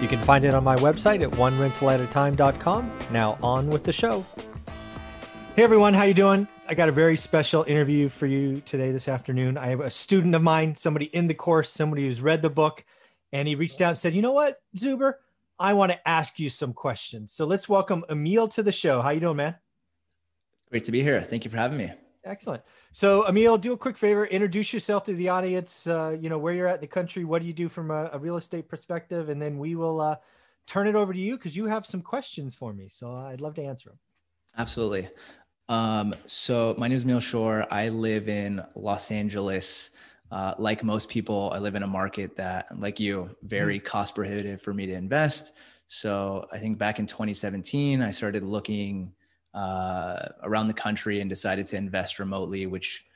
[0.00, 2.98] You can find it on my website at onerentalatatime.com.
[3.10, 4.26] Now on with the show.
[5.54, 6.46] Hey everyone, how you doing?
[6.68, 9.56] I got a very special interview for you today this afternoon.
[9.56, 12.84] I have a student of mine, somebody in the course, somebody who's read the book,
[13.32, 15.14] and he reached out and said, "You know what, Zuber?
[15.58, 19.00] I want to ask you some questions." So let's welcome Emil to the show.
[19.00, 19.56] How you doing, man?
[20.68, 21.22] Great to be here.
[21.22, 21.92] Thank you for having me.
[22.22, 22.62] Excellent.
[22.96, 24.24] So, Emil, do a quick favor.
[24.24, 25.86] Introduce yourself to the audience.
[25.86, 27.26] Uh, you know where you're at in the country.
[27.26, 29.28] What do you do from a, a real estate perspective?
[29.28, 30.16] And then we will uh,
[30.66, 32.86] turn it over to you because you have some questions for me.
[32.88, 33.98] So I'd love to answer them.
[34.56, 35.10] Absolutely.
[35.68, 37.66] Um, so my name is Emil Shore.
[37.70, 39.90] I live in Los Angeles.
[40.30, 43.88] Uh, like most people, I live in a market that, like you, very mm-hmm.
[43.88, 45.52] cost prohibitive for me to invest.
[45.86, 49.12] So I think back in 2017, I started looking
[49.56, 53.06] uh, around the country and decided to invest remotely, which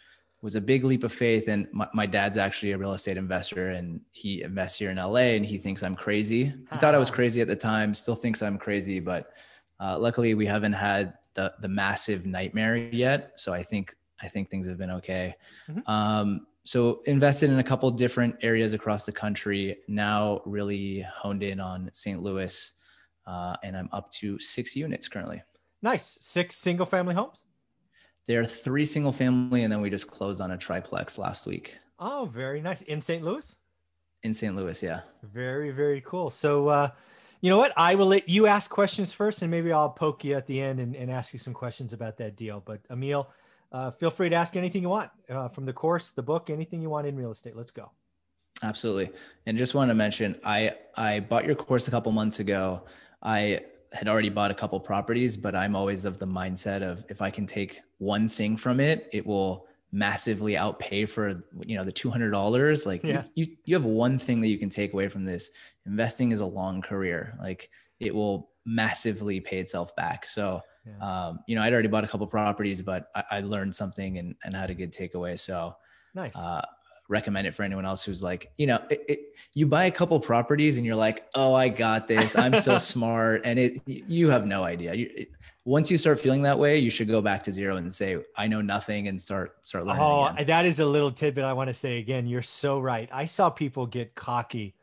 [0.40, 1.48] was a big leap of faith.
[1.48, 5.36] And my, my, dad's actually a real estate investor and he invests here in LA
[5.36, 6.44] and he thinks I'm crazy.
[6.44, 9.34] He thought I was crazy at the time, still thinks I'm crazy, but
[9.80, 13.32] uh, luckily we haven't had the, the massive nightmare yet.
[13.36, 15.34] So I think, I think things have been okay.
[15.68, 15.90] Mm-hmm.
[15.90, 21.60] Um, so invested in a couple different areas across the country now really honed in
[21.60, 22.22] on St.
[22.22, 22.72] Louis.
[23.26, 25.42] Uh, and I'm up to six units currently.
[25.82, 26.18] Nice.
[26.20, 27.42] Six single family homes?
[28.26, 31.78] There are three single family, and then we just closed on a triplex last week.
[31.98, 32.82] Oh, very nice.
[32.82, 33.24] In St.
[33.24, 33.56] Louis?
[34.22, 34.54] In St.
[34.54, 35.00] Louis, yeah.
[35.22, 36.30] Very, very cool.
[36.30, 36.90] So, uh,
[37.40, 37.72] you know what?
[37.76, 40.78] I will let you ask questions first, and maybe I'll poke you at the end
[40.78, 42.62] and, and ask you some questions about that deal.
[42.64, 43.28] But, Emil,
[43.72, 46.82] uh, feel free to ask anything you want uh, from the course, the book, anything
[46.82, 47.56] you want in real estate.
[47.56, 47.90] Let's go.
[48.62, 49.10] Absolutely.
[49.46, 52.82] And just want to mention, I I bought your course a couple months ago.
[53.22, 53.60] I
[53.92, 57.30] had already bought a couple properties, but I'm always of the mindset of if I
[57.30, 62.86] can take one thing from it, it will massively outpay for you know the $200
[62.86, 63.24] like yeah.
[63.34, 65.50] you, you you have one thing that you can take away from this.
[65.86, 67.36] Investing is a long career.
[67.40, 70.26] Like it will massively pay itself back.
[70.26, 71.26] So yeah.
[71.28, 74.34] um you know i'd already bought a couple properties but I, I, learned something and
[74.44, 75.38] and had a good takeaway.
[75.38, 75.74] So
[76.14, 76.36] nice.
[76.36, 76.64] uh
[77.10, 79.20] recommend it for anyone else who's like, you know, it, it,
[79.52, 82.38] you buy a couple properties and you're like, oh, I got this.
[82.38, 83.42] I'm so smart.
[83.44, 84.94] And it, you have no idea.
[84.94, 85.28] You, it,
[85.64, 88.46] once you start feeling that way, you should go back to zero and say, I
[88.46, 90.02] know nothing and start, start learning.
[90.02, 90.46] Oh, again.
[90.46, 92.26] that is a little tidbit I want to say again.
[92.26, 93.08] You're so right.
[93.12, 94.76] I saw people get cocky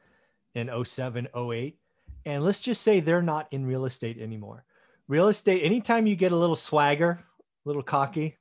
[0.54, 1.80] in 07, 08.
[2.26, 4.66] And let's just say they're not in real estate anymore.
[5.08, 7.24] Real estate, anytime you get a little swagger,
[7.66, 8.36] a little cocky,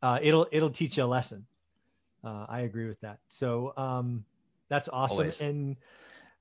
[0.00, 1.46] uh, it'll, it'll teach you a lesson
[2.24, 3.18] uh, I agree with that.
[3.28, 4.24] So um,
[4.68, 5.18] that's awesome.
[5.18, 5.40] Always.
[5.40, 5.76] And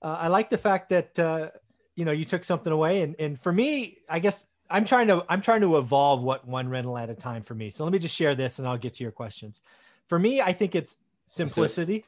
[0.02, 1.50] uh, I like the fact that uh,
[1.96, 3.02] you know you took something away.
[3.02, 6.70] And and for me, I guess I'm trying to I'm trying to evolve what one
[6.70, 7.70] rental at a time for me.
[7.70, 9.62] So let me just share this, and I'll get to your questions.
[10.08, 12.06] For me, I think it's simplicity.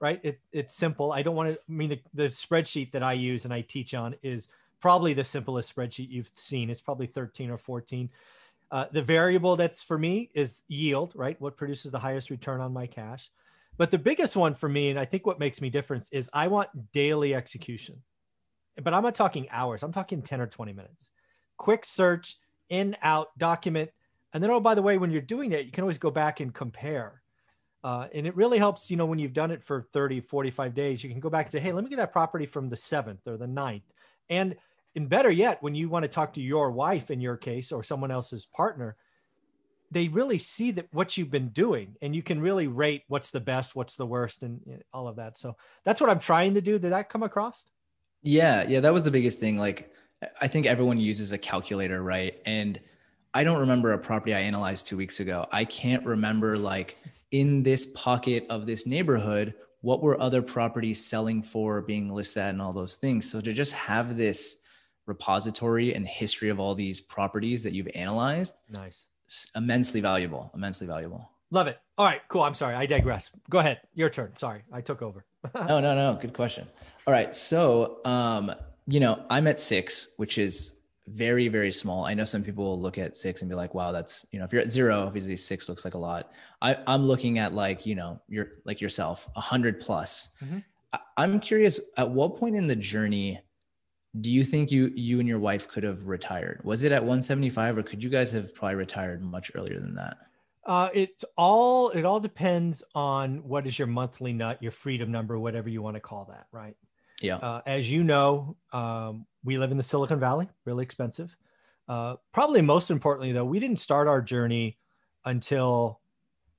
[0.00, 0.20] Right?
[0.22, 1.10] It, it's simple.
[1.10, 1.54] I don't want to.
[1.54, 4.48] I mean, the, the spreadsheet that I use and I teach on is
[4.80, 6.70] probably the simplest spreadsheet you've seen.
[6.70, 8.08] It's probably 13 or 14
[8.70, 11.40] uh, the variable that's for me is yield, right?
[11.40, 13.30] What produces the highest return on my cash.
[13.76, 16.48] But the biggest one for me, and I think what makes me different is I
[16.48, 18.02] want daily execution.
[18.82, 21.10] But I'm not talking hours, I'm talking 10 or 20 minutes.
[21.56, 22.36] Quick search,
[22.68, 23.90] in, out, document.
[24.32, 26.40] And then, oh, by the way, when you're doing it, you can always go back
[26.40, 27.22] and compare.
[27.82, 31.02] Uh, and it really helps, you know, when you've done it for 30, 45 days,
[31.02, 33.26] you can go back and say, hey, let me get that property from the seventh
[33.26, 33.84] or the ninth.
[34.28, 34.56] And
[34.98, 37.84] and better yet, when you want to talk to your wife in your case or
[37.84, 38.96] someone else's partner,
[39.92, 43.38] they really see that what you've been doing and you can really rate what's the
[43.38, 45.38] best, what's the worst, and eh, all of that.
[45.38, 45.54] So
[45.84, 46.80] that's what I'm trying to do.
[46.80, 47.64] Did that come across?
[48.22, 48.66] Yeah.
[48.66, 48.80] Yeah.
[48.80, 49.56] That was the biggest thing.
[49.56, 49.94] Like,
[50.40, 52.34] I think everyone uses a calculator, right?
[52.44, 52.80] And
[53.34, 55.46] I don't remember a property I analyzed two weeks ago.
[55.52, 56.96] I can't remember, like,
[57.30, 62.50] in this pocket of this neighborhood, what were other properties selling for, being listed at,
[62.50, 63.30] and all those things.
[63.30, 64.56] So to just have this
[65.08, 68.54] repository and history of all these properties that you've analyzed.
[68.70, 69.06] Nice.
[69.56, 70.50] Immensely valuable.
[70.54, 71.30] Immensely valuable.
[71.50, 71.78] Love it.
[71.96, 72.42] All right, cool.
[72.42, 72.74] I'm sorry.
[72.74, 73.30] I digress.
[73.48, 73.80] Go ahead.
[73.94, 74.32] Your turn.
[74.38, 74.62] Sorry.
[74.72, 75.24] I took over.
[75.54, 76.18] no, no, no.
[76.20, 76.66] Good question.
[77.06, 77.34] All right.
[77.34, 78.52] So, um,
[78.86, 80.74] you know, I'm at six, which is
[81.06, 82.04] very, very small.
[82.04, 84.44] I know some people will look at six and be like, wow, that's, you know,
[84.44, 86.32] if you're at zero, obviously six looks like a lot.
[86.60, 90.28] I, I'm looking at like, you know, you're like yourself, a hundred plus.
[90.44, 90.58] Mm-hmm.
[90.92, 93.40] I, I'm curious at what point in the journey
[94.20, 96.60] do you think you you and your wife could have retired?
[96.64, 100.18] Was it at 175 or could you guys have probably retired much earlier than that?
[100.64, 105.38] Uh, it's all it all depends on what is your monthly nut, your freedom number,
[105.38, 106.76] whatever you want to call that, right?
[107.22, 107.36] Yeah.
[107.36, 111.34] Uh, as you know, um, we live in the Silicon Valley, really expensive.
[111.88, 114.78] Uh, probably most importantly, though, we didn't start our journey
[115.24, 116.00] until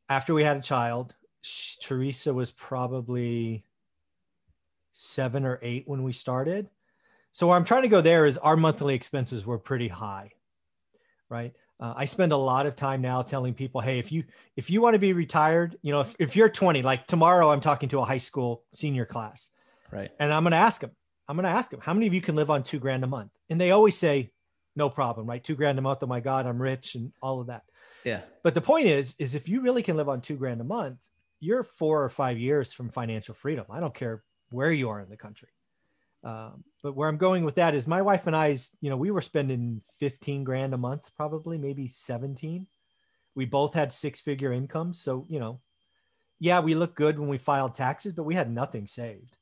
[0.10, 1.14] after we had a child.
[1.82, 3.64] Teresa was probably
[4.94, 6.70] seven or eight when we started.
[7.40, 10.32] So where I'm trying to go there is our monthly expenses were pretty high,
[11.30, 11.54] right?
[11.80, 14.26] Uh, I spend a lot of time now telling people, hey, if you
[14.58, 17.62] if you want to be retired, you know, if, if you're 20, like tomorrow, I'm
[17.62, 19.52] talking to a high school senior class,
[19.90, 20.12] right?
[20.20, 20.92] And I'm going to ask them,
[21.30, 23.08] I'm going to ask them, how many of you can live on two grand a
[23.08, 23.32] month?
[23.50, 24.32] And they always say,
[24.76, 25.42] no problem, right?
[25.42, 26.00] Two grand a month.
[26.02, 27.64] Oh my God, I'm rich and all of that.
[28.04, 28.24] Yeah.
[28.44, 31.00] But the point is, is if you really can live on two grand a month,
[31.40, 33.64] you're four or five years from financial freedom.
[33.70, 35.48] I don't care where you are in the country.
[36.24, 39.12] Um, but where I'm going with that is my wife and I's, you know, we
[39.12, 42.68] were spending 15 grand a month, probably maybe 17.
[43.36, 45.02] We both had six figure incomes.
[45.02, 45.62] So, you know,
[46.40, 49.38] yeah, we looked good when we filed taxes, but we had nothing saved.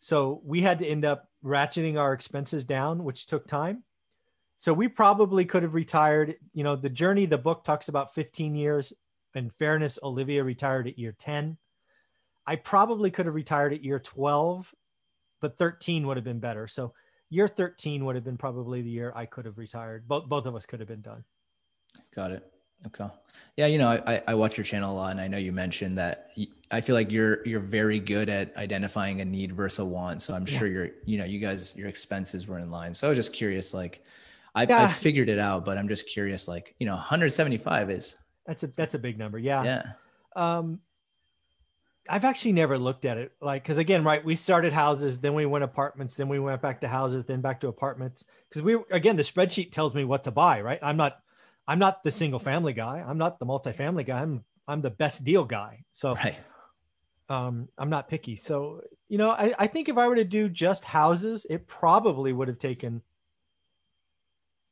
[0.00, 3.84] So we had to end up ratcheting our expenses down, which took time.
[4.56, 6.36] So we probably could have retired.
[6.52, 8.92] You know, the journey, the book talks about 15 years.
[9.34, 11.58] In fairness, Olivia retired at year 10.
[12.46, 14.74] I probably could have retired at year 12
[15.40, 16.66] but 13 would have been better.
[16.66, 16.92] So
[17.30, 20.08] year 13 would have been probably the year I could have retired.
[20.08, 21.24] Both both of us could have been done.
[22.14, 22.52] Got it.
[22.86, 23.08] Okay.
[23.56, 25.98] Yeah, you know, I, I watch your channel a lot, and I know you mentioned
[25.98, 26.30] that.
[26.70, 30.22] I feel like you're you're very good at identifying a need versus a want.
[30.22, 30.58] So I'm yeah.
[30.58, 32.94] sure you're, you know, you guys your expenses were in line.
[32.94, 34.04] So I was just curious, like,
[34.54, 34.84] I yeah.
[34.84, 38.68] I figured it out, but I'm just curious, like, you know, 175 is that's a
[38.68, 39.38] that's a big number.
[39.38, 39.64] Yeah.
[39.64, 39.92] Yeah.
[40.36, 40.80] Um,
[42.08, 44.24] I've actually never looked at it like because again, right?
[44.24, 47.60] We started houses, then we went apartments, then we went back to houses, then back
[47.60, 48.24] to apartments.
[48.48, 50.78] Because we again, the spreadsheet tells me what to buy, right?
[50.82, 51.20] I'm not,
[51.66, 53.04] I'm not the single family guy.
[53.06, 54.22] I'm not the multifamily guy.
[54.22, 55.84] I'm I'm the best deal guy.
[55.92, 56.36] So right.
[57.28, 58.36] um, I'm not picky.
[58.36, 62.32] So you know, I, I think if I were to do just houses, it probably
[62.32, 63.02] would have taken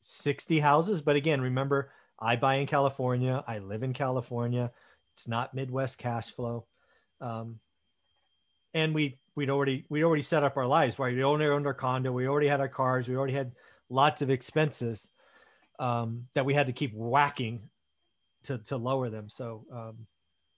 [0.01, 1.03] 60 houses.
[1.03, 3.45] But again, remember, I buy in California.
[3.47, 4.73] I live in California.
[5.15, 6.67] It's not Midwest cash flow
[7.21, 7.59] um,
[8.75, 11.15] and we we'd already we'd already set up our lives right?
[11.15, 12.13] We already owned our condo.
[12.13, 13.09] We already had our cars.
[13.09, 13.53] We already had
[13.89, 15.09] lots of expenses
[15.79, 17.69] um, that we had to keep whacking
[18.45, 19.29] to to lower them.
[19.29, 20.07] So um,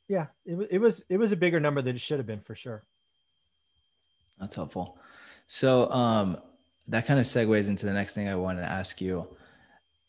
[0.09, 2.55] yeah it, it was it was a bigger number than it should have been for
[2.55, 2.85] sure.
[4.39, 4.99] That's helpful.
[5.47, 6.39] So um,
[6.89, 9.27] that kind of segues into the next thing i wanted to ask you.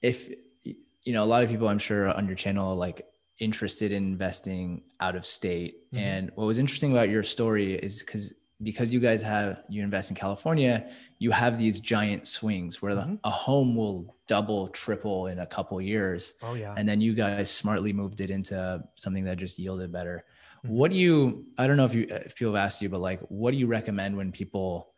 [0.02, 0.30] If
[0.64, 3.06] you know a lot of people i'm sure on your channel like
[3.40, 5.90] interested in investing out of state.
[5.94, 6.04] Mm-hmm.
[6.04, 10.12] And what was interesting about your story is because because you guys have you invest
[10.12, 13.14] in California, you have these giant swings where mm-hmm.
[13.14, 16.34] the, a home will double, triple in a couple years.
[16.44, 16.74] Oh yeah.
[16.78, 20.26] And then you guys smartly moved it into something that just yielded better.
[20.66, 20.76] Mm-hmm.
[20.76, 23.22] What do you I don't know if you if people have asked you, but like
[23.30, 24.94] what do you recommend when people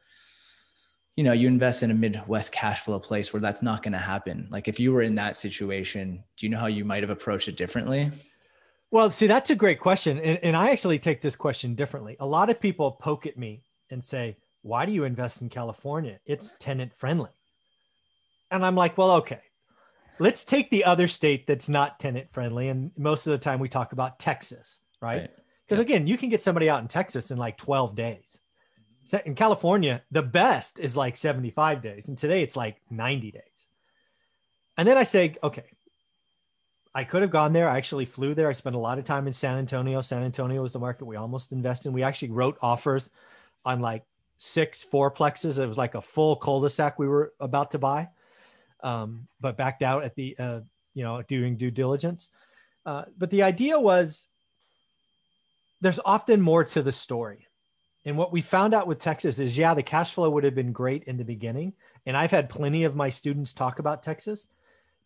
[1.17, 3.99] you know, you invest in a Midwest cash flow place where that's not going to
[3.99, 4.47] happen.
[4.49, 7.47] Like if you were in that situation, do you know how you might have approached
[7.47, 8.09] it differently?
[8.91, 10.19] Well, see, that's a great question.
[10.19, 12.17] And, and I actually take this question differently.
[12.19, 16.19] A lot of people poke at me and say, Why do you invest in California?
[16.25, 17.31] It's tenant friendly.
[18.51, 19.39] And I'm like, Well, okay,
[20.19, 22.67] let's take the other state that's not tenant friendly.
[22.67, 25.31] And most of the time we talk about Texas, right?
[25.65, 25.87] Because right.
[25.87, 28.37] again, you can get somebody out in Texas in like 12 days.
[29.25, 32.09] In California, the best is like 75 days.
[32.09, 33.67] And today it's like 90 days.
[34.77, 35.65] And then I say, okay,
[36.93, 37.69] I could have gone there.
[37.69, 38.49] I actually flew there.
[38.49, 40.01] I spent a lot of time in San Antonio.
[40.01, 41.93] San Antonio was the market we almost invested in.
[41.93, 43.09] We actually wrote offers
[43.63, 44.03] on like
[44.37, 45.57] six fourplexes.
[45.57, 48.09] It was like a full cul-de-sac we were about to buy,
[48.81, 50.59] um, but backed out at the, uh,
[50.93, 52.27] you know, doing due diligence.
[52.85, 54.27] Uh, but the idea was
[55.79, 57.47] there's often more to the story.
[58.03, 60.73] And what we found out with Texas is, yeah, the cash flow would have been
[60.73, 61.73] great in the beginning.
[62.05, 64.47] And I've had plenty of my students talk about Texas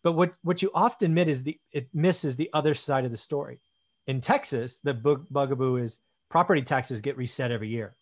[0.06, 3.16] but what, what you often miss is the it misses the other side of the
[3.16, 3.58] story.
[4.06, 5.98] In Texas, the bug, bugaboo is
[6.28, 7.96] property taxes get reset every year.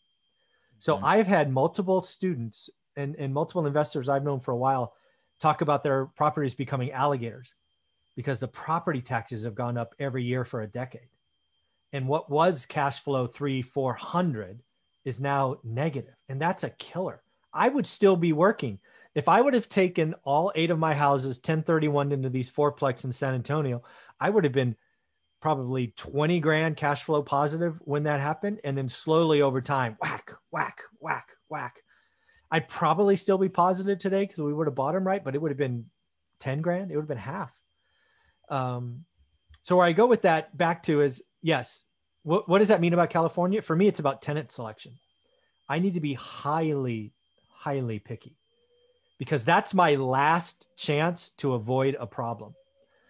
[0.81, 1.05] So mm-hmm.
[1.07, 4.93] I've had multiple students and, and multiple investors I've known for a while
[5.41, 7.55] talk about their properties becoming alligators
[8.17, 11.09] because the property taxes have gone up every year for a decade.
[11.95, 14.63] And what was cash flow three, 400
[15.07, 17.23] is now negative, And that's a killer.
[17.51, 18.79] I would still be working
[19.15, 23.13] if I would have taken all eight of my houses 1031 into these fourplex in
[23.13, 23.83] San Antonio,
[24.19, 24.77] I would have been
[25.41, 28.61] probably 20 grand cash flow positive when that happened.
[28.65, 31.77] And then slowly over time, whack, whack, whack, whack.
[32.51, 35.43] I'd probably still be positive today because we would have bought them right, but it
[35.43, 35.87] would have been
[36.41, 36.91] 10 grand.
[36.91, 37.57] It would have been half.
[38.49, 39.05] Um,
[39.63, 41.85] so where I go with that back to is yes.
[42.23, 43.63] What, what does that mean about California?
[43.63, 44.99] For me, it's about tenant selection.
[45.69, 47.13] I need to be highly,
[47.51, 48.39] highly picky
[49.19, 52.55] because that's my last chance to avoid a problem.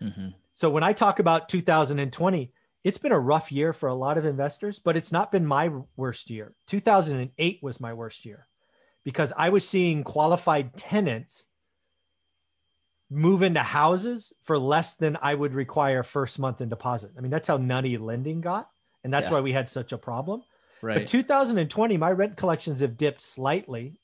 [0.01, 0.29] Mm-hmm.
[0.55, 2.53] So when I talk about 2020,
[2.85, 5.71] it's been a rough year for a lot of investors, but it's not been my
[5.97, 6.55] worst year.
[6.67, 8.47] 2008 was my worst year
[9.05, 11.47] because I was seeing qualified tenants
[13.11, 17.13] move into houses for less than I would require first month in deposit.
[17.17, 18.69] I mean, that's how nutty lending got.
[19.03, 19.35] And that's yeah.
[19.35, 20.43] why we had such a problem.
[20.83, 21.01] Right.
[21.01, 23.95] But 2020, my rent collections have dipped slightly.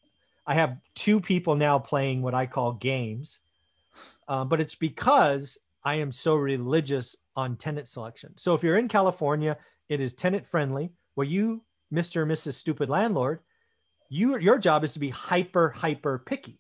[0.51, 3.39] I have two people now playing what I call games,
[4.27, 8.37] um, but it's because I am so religious on tenant selection.
[8.37, 10.91] So if you're in California, it is tenant friendly.
[11.15, 11.63] Where you,
[11.95, 12.17] Mr.
[12.17, 12.55] or Mrs.
[12.55, 13.39] Stupid Landlord,
[14.09, 16.59] you your job is to be hyper hyper picky,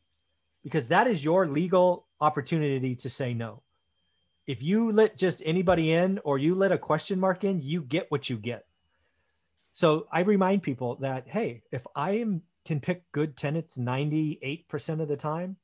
[0.62, 3.61] because that is your legal opportunity to say no.
[4.47, 8.09] If you let just anybody in or you let a question mark in, you get
[8.09, 8.66] what you get.
[9.73, 15.09] So I remind people that hey, if I am can pick good tenants 98% of
[15.09, 15.57] the time,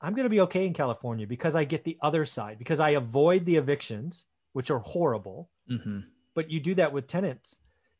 [0.00, 2.90] I'm going to be okay in California because I get the other side, because I
[2.90, 5.50] avoid the evictions, which are horrible.
[5.70, 6.00] Mm-hmm.
[6.34, 7.56] But you do that with tenants,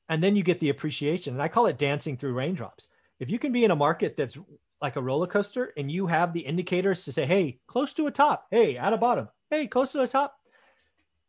[0.09, 1.35] and then you get the appreciation.
[1.35, 2.87] And I call it dancing through raindrops.
[3.19, 4.39] If you can be in a market that's
[4.81, 8.13] like a roller coaster and you have the indicators to say, hey, close to a
[8.13, 10.37] top, hey, at a bottom, hey, close to a top,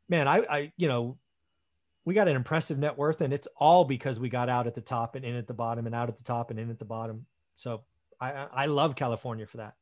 [0.08, 1.18] man, I, I, you know,
[2.10, 4.82] we got an impressive net worth, and it's all because we got out at the
[4.82, 6.84] top and in at the bottom, and out at the top and in at the
[6.86, 7.28] bottom.
[7.56, 7.84] So
[8.20, 9.76] I, I love California for that.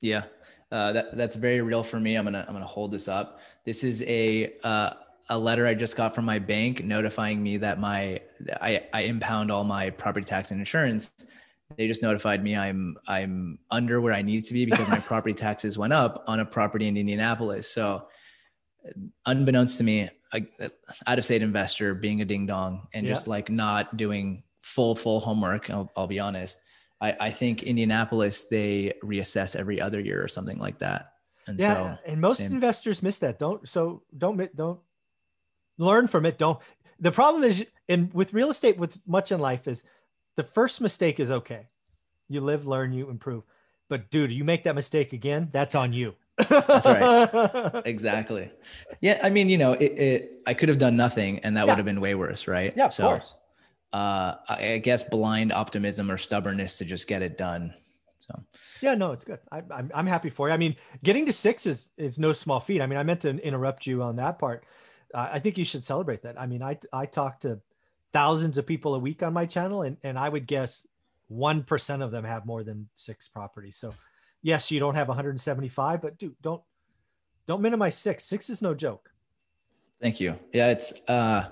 [0.00, 0.26] Yeah,
[0.70, 2.14] uh, that that's very real for me.
[2.14, 3.40] I'm gonna I'm gonna hold this up.
[3.64, 4.90] This is a uh,
[5.28, 8.20] a letter I just got from my bank notifying me that my
[8.60, 11.10] I, I impound all my property tax and insurance.
[11.76, 15.34] They just notified me I'm I'm under where I need to be because my property
[15.34, 17.68] taxes went up on a property in Indianapolis.
[17.68, 18.06] So,
[19.26, 20.46] unbeknownst to me, a,
[21.06, 23.12] out of state investor being a ding dong and yeah.
[23.12, 25.70] just like not doing full full homework.
[25.70, 26.58] I'll, I'll be honest
[27.00, 31.14] I, I think Indianapolis they reassess every other year or something like that.
[31.46, 32.52] And yeah, so, and most same.
[32.52, 33.38] investors miss that.
[33.38, 34.80] Don't so don't don't
[35.78, 36.38] learn from it.
[36.38, 36.58] Don't.
[36.98, 39.82] The problem is, in with real estate, with much in life, is
[40.36, 41.68] the first mistake is okay.
[42.28, 43.44] You live, learn, you improve.
[43.88, 46.14] But dude, you make that mistake again, that's on you.
[46.48, 47.82] That's right.
[47.84, 48.50] exactly.
[49.00, 49.20] Yeah.
[49.22, 51.72] I mean, you know, it, it, I could have done nothing and that yeah.
[51.72, 52.46] would have been way worse.
[52.48, 52.72] Right.
[52.76, 52.86] Yeah.
[52.86, 53.34] Of so, course
[53.92, 57.74] uh, I guess blind optimism or stubbornness to just get it done.
[58.20, 58.42] So
[58.80, 59.40] yeah, no, it's good.
[59.50, 60.54] I, I'm I'm happy for you.
[60.54, 62.80] I mean, getting to six is is no small feat.
[62.80, 64.64] I mean, I meant to interrupt you on that part.
[65.12, 66.40] Uh, I think you should celebrate that.
[66.40, 67.60] I mean, I I talk to
[68.12, 70.86] thousands of people a week on my channel, and and I would guess
[71.26, 73.76] one percent of them have more than six properties.
[73.76, 73.94] So
[74.42, 76.62] yes, you don't have 175, but dude, don't
[77.46, 78.24] don't minimize six.
[78.24, 79.10] Six is no joke.
[80.00, 80.38] Thank you.
[80.52, 81.48] Yeah, it's uh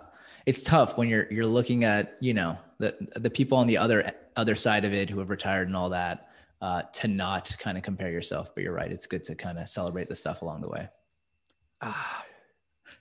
[0.46, 4.12] it's tough when you're you're looking at you know the the people on the other
[4.36, 6.28] other side of it who have retired and all that
[6.60, 8.54] uh, to not kind of compare yourself.
[8.54, 10.88] But you're right; it's good to kind of celebrate the stuff along the way.
[11.80, 12.24] Ah,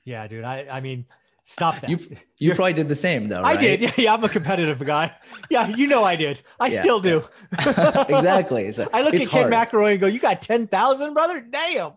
[0.04, 0.44] yeah, dude.
[0.44, 1.06] I I mean,
[1.48, 1.90] stop that.
[1.90, 1.98] You
[2.40, 3.42] you probably did the same though.
[3.42, 3.58] Right?
[3.58, 3.82] I did.
[3.82, 5.16] Yeah, yeah, I'm a competitive guy.
[5.50, 6.42] Yeah, you know I did.
[6.60, 6.80] I yeah.
[6.80, 7.24] still do.
[7.54, 8.72] exactly.
[8.72, 11.42] So I look at Ken McElroy and go, "You got ten thousand, brother?
[11.42, 11.94] Damn."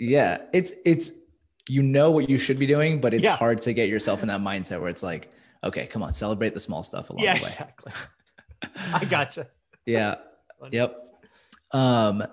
[0.00, 1.12] Yeah, it's it's
[1.68, 3.36] you know what you should be doing, but it's yeah.
[3.36, 5.30] hard to get yourself in that mindset where it's like,
[5.62, 7.48] okay, come on, celebrate the small stuff along yeah, the way.
[7.50, 7.92] Exactly.
[8.92, 9.48] I gotcha.
[9.86, 10.16] yeah.
[10.72, 10.96] Yep.
[11.72, 12.24] Um,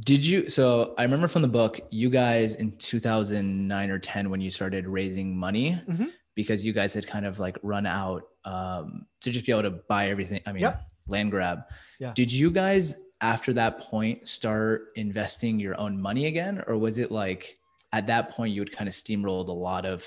[0.00, 4.40] did you so I remember from the book, you guys in 2009 or 10 when
[4.40, 6.06] you started raising money mm-hmm.
[6.34, 9.70] because you guys had kind of like run out um, to just be able to
[9.70, 10.40] buy everything.
[10.46, 10.88] I mean, yep.
[11.06, 11.62] land grab.
[11.98, 12.12] Yeah.
[12.14, 17.10] Did you guys after that point start investing your own money again or was it
[17.10, 17.56] like
[17.92, 20.06] at that point you would kind of steamrolled a lot of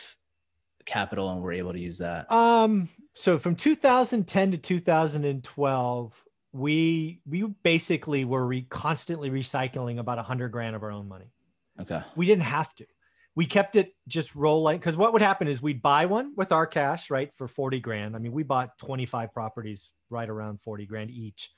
[0.86, 2.32] capital and were able to use that?
[2.32, 6.24] Um, so from 2010 to 2012,
[6.54, 11.32] we we basically were re- constantly recycling about a hundred grand of our own money.
[11.80, 12.02] Okay.
[12.16, 12.86] We didn't have to.
[13.34, 16.68] We kept it just rolling because what would happen is we'd buy one with our
[16.68, 18.16] cash, right, for 40 grand.
[18.16, 21.50] I mean, we bought 25 properties right around 40 grand each.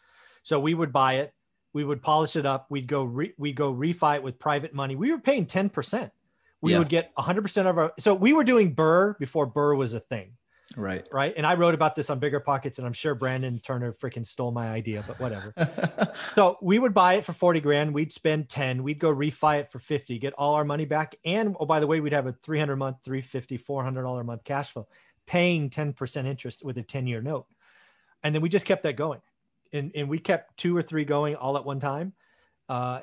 [0.43, 1.33] So we would buy it,
[1.73, 2.67] we would polish it up.
[2.69, 4.95] We'd go re, we'd go refi it with private money.
[4.95, 6.12] We were paying 10%.
[6.62, 6.79] We yeah.
[6.79, 10.33] would get 100% of our so we were doing BRRRR before BRRRR was a thing.
[10.75, 11.07] Right.
[11.11, 11.33] Right.
[11.35, 14.51] And I wrote about this on Bigger Pockets, and I'm sure Brandon Turner freaking stole
[14.51, 15.53] my idea, but whatever.
[16.35, 17.93] so we would buy it for 40 grand.
[17.93, 18.81] We'd spend 10.
[18.81, 21.15] We'd go refi it for 50, get all our money back.
[21.23, 24.71] And oh, by the way, we'd have a 300 month, 350, $400 a month cash
[24.71, 24.87] flow,
[25.27, 27.45] paying 10% interest with a 10 year note.
[28.23, 29.19] And then we just kept that going
[29.73, 32.13] and and we kept two or three going all at one time.
[32.69, 33.01] Uh,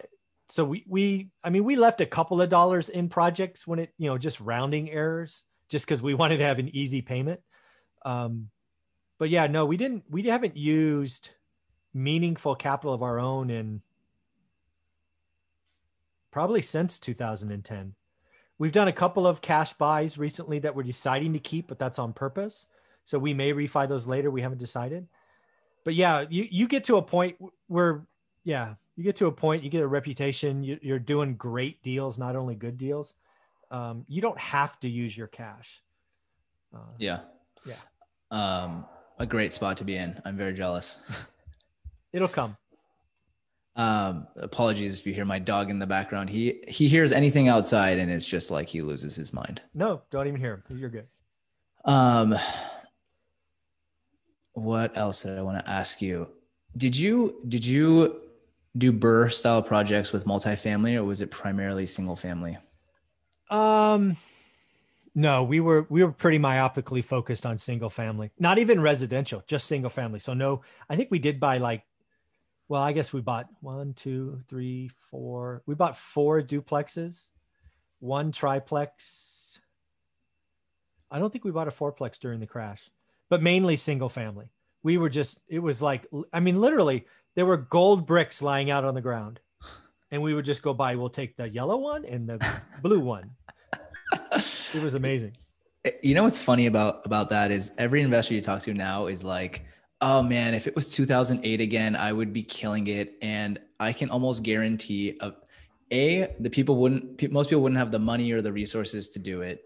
[0.49, 3.93] so we we I mean we left a couple of dollars in projects when it
[3.99, 7.41] you know just rounding errors just because we wanted to have an easy payment.
[8.05, 8.51] Um,
[9.19, 10.05] but yeah, no, we didn't.
[10.09, 11.31] We haven't used
[11.93, 13.83] meaningful capital of our own in
[16.31, 17.95] probably since 2010.
[18.59, 21.99] We've done a couple of cash buys recently that we're deciding to keep, but that's
[21.99, 22.67] on purpose.
[23.05, 24.31] So we may refi those later.
[24.31, 25.09] We haven't decided.
[25.85, 27.37] But yeah, you, you get to a point
[27.69, 28.07] where,
[28.45, 32.19] yeah, you get to a point, you get a reputation, you, you're doing great deals,
[32.19, 33.15] not only good deals.
[33.71, 35.83] Um, you don't have to use your cash.
[36.75, 37.21] Uh, yeah.
[37.65, 37.75] Yeah.
[38.31, 38.87] Um,
[39.19, 40.21] a great spot to be in.
[40.25, 40.99] I'm very jealous.
[42.13, 42.57] It'll come.
[43.77, 46.29] Um, apologies if you hear my dog in the background.
[46.29, 49.63] He he hears anything outside and it's just like he loses his mind.
[49.75, 50.79] No, don't even hear him.
[50.79, 51.07] You're good.
[51.85, 52.35] Um,
[54.55, 56.29] what else did I want to ask you?
[56.77, 58.21] Did you did you
[58.77, 62.59] do BRRRR style projects with multifamily or was it primarily single family?
[63.51, 64.17] Um,
[65.15, 69.67] no, we were we were pretty myopically focused on single family, not even residential, just
[69.67, 70.21] single family.
[70.21, 71.85] So no, I think we did buy like,
[72.69, 75.63] well, I guess we bought one, two, three, four.
[75.67, 77.31] We bought four duplexes,
[77.99, 79.61] one triplex.
[81.11, 82.89] I don't think we bought a fourplex during the crash,
[83.29, 84.53] but mainly single family.
[84.85, 88.85] We were just it was like I mean literally there were gold bricks lying out
[88.85, 89.41] on the ground,
[90.13, 90.95] and we would just go by.
[90.95, 93.33] We'll take the yellow one and the blue one
[94.75, 95.37] it was amazing.
[95.85, 99.07] Eh, you know what's funny about about that is every investor you talk to now
[99.07, 99.65] is like,
[100.01, 104.11] "Oh man, if it was 2008 again, I would be killing it." And I can
[104.11, 105.33] almost guarantee a,
[105.93, 109.43] a the people wouldn't most people wouldn't have the money or the resources to do
[109.43, 109.65] it,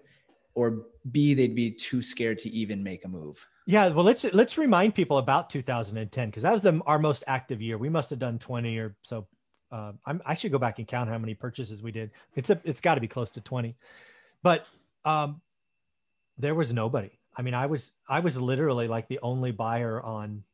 [0.54, 3.46] or B they'd be too scared to even make a move.
[3.66, 7.62] Yeah, well, let's let's remind people about 2010 because that was the, our most active
[7.62, 7.78] year.
[7.78, 9.26] We must have done 20 or so.
[9.72, 9.92] Uh,
[10.24, 12.12] i should go back and count how many purchases we did.
[12.36, 13.74] It's a, it's got to be close to 20.
[14.44, 14.66] But
[15.06, 15.40] um,
[16.36, 17.18] there was nobody.
[17.36, 20.44] I mean, I was I was literally like the only buyer on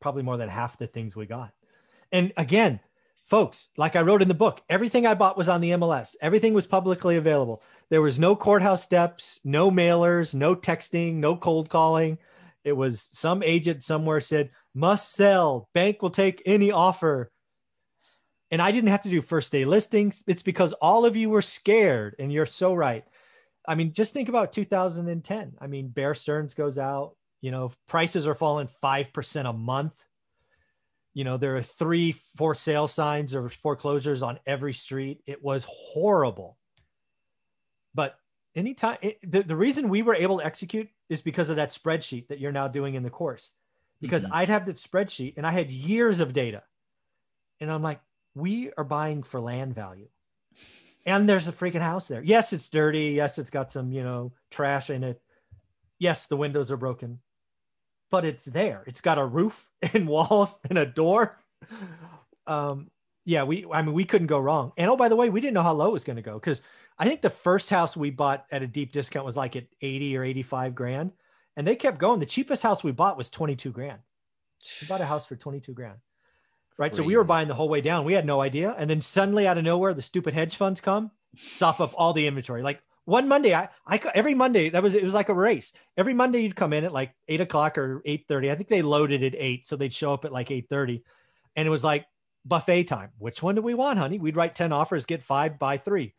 [0.00, 1.52] probably more than half the things we got.
[2.12, 2.78] And again,
[3.26, 6.14] folks, like I wrote in the book, everything I bought was on the MLS.
[6.22, 7.62] Everything was publicly available.
[7.90, 12.18] There was no courthouse steps, no mailers, no texting, no cold calling.
[12.62, 17.32] It was some agent somewhere said, must sell, bank will take any offer
[18.50, 20.24] and I didn't have to do first day listings.
[20.26, 23.04] It's because all of you were scared, and you're so right.
[23.66, 25.54] I mean, just think about 2010.
[25.60, 27.14] I mean, Bear Stearns goes out.
[27.40, 29.94] You know, prices are falling five percent a month.
[31.14, 35.20] You know, there are three for sale signs or foreclosures on every street.
[35.26, 36.56] It was horrible.
[37.94, 38.16] But
[38.54, 42.28] anytime, it, the, the reason we were able to execute is because of that spreadsheet
[42.28, 43.50] that you're now doing in the course.
[44.00, 44.34] Because mm-hmm.
[44.34, 46.62] I'd have the spreadsheet and I had years of data.
[47.60, 48.00] And I'm like,
[48.38, 50.08] we are buying for land value.
[51.04, 52.22] And there's a freaking house there.
[52.22, 53.12] Yes, it's dirty.
[53.16, 55.20] Yes, it's got some, you know, trash in it.
[55.98, 57.20] Yes, the windows are broken,
[58.10, 58.84] but it's there.
[58.86, 61.38] It's got a roof and walls and a door.
[62.46, 62.90] Um,
[63.24, 64.72] yeah, we, I mean, we couldn't go wrong.
[64.76, 66.34] And oh, by the way, we didn't know how low it was going to go
[66.34, 66.62] because
[66.98, 70.16] I think the first house we bought at a deep discount was like at 80
[70.16, 71.12] or 85 grand.
[71.56, 72.20] And they kept going.
[72.20, 73.98] The cheapest house we bought was 22 grand.
[74.80, 75.98] We bought a house for 22 grand
[76.78, 76.94] right?
[76.94, 78.04] So we were buying the whole way down.
[78.04, 78.74] We had no idea.
[78.78, 82.26] And then suddenly out of nowhere, the stupid hedge funds come, sop up all the
[82.26, 82.62] inventory.
[82.62, 85.72] Like one Monday, I, I every Monday that was it was like a race.
[85.96, 88.50] Every Monday you'd come in at like eight o'clock or eight thirty.
[88.50, 91.04] I think they loaded at eight, so they'd show up at like eight thirty,
[91.56, 92.06] and it was like
[92.44, 93.10] buffet time.
[93.18, 94.18] Which one do we want, honey?
[94.18, 96.14] We'd write ten offers, get five, buy three,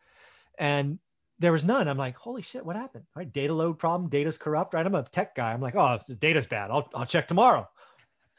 [0.57, 0.99] and
[1.37, 1.87] there was none.
[1.87, 3.05] I'm like, holy shit, what happened?
[3.15, 4.73] All right, data load problem, data's corrupt.
[4.73, 5.53] Right, I'm a tech guy.
[5.53, 6.71] I'm like, oh, the data's bad.
[6.71, 7.69] I'll I'll check tomorrow.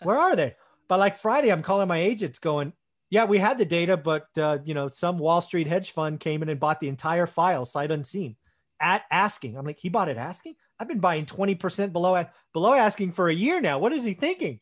[0.03, 0.57] Where are they?
[0.91, 2.73] But like Friday, I'm calling my agents going,
[3.11, 6.43] yeah, we had the data, but uh, you know, some Wall Street hedge fund came
[6.43, 8.35] in and bought the entire file sight unseen
[8.81, 9.57] at asking.
[9.57, 10.57] I'm like, he bought it asking.
[10.81, 13.79] I've been buying 20% below below asking for a year now.
[13.79, 14.59] What is he thinking?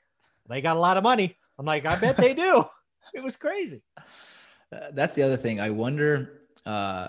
[0.51, 1.35] They got a lot of money.
[1.59, 2.63] I'm like, I bet they do.
[3.15, 3.83] it was crazy.
[3.97, 5.61] Uh, that's the other thing.
[5.61, 6.43] I wonder.
[6.67, 7.09] Uh,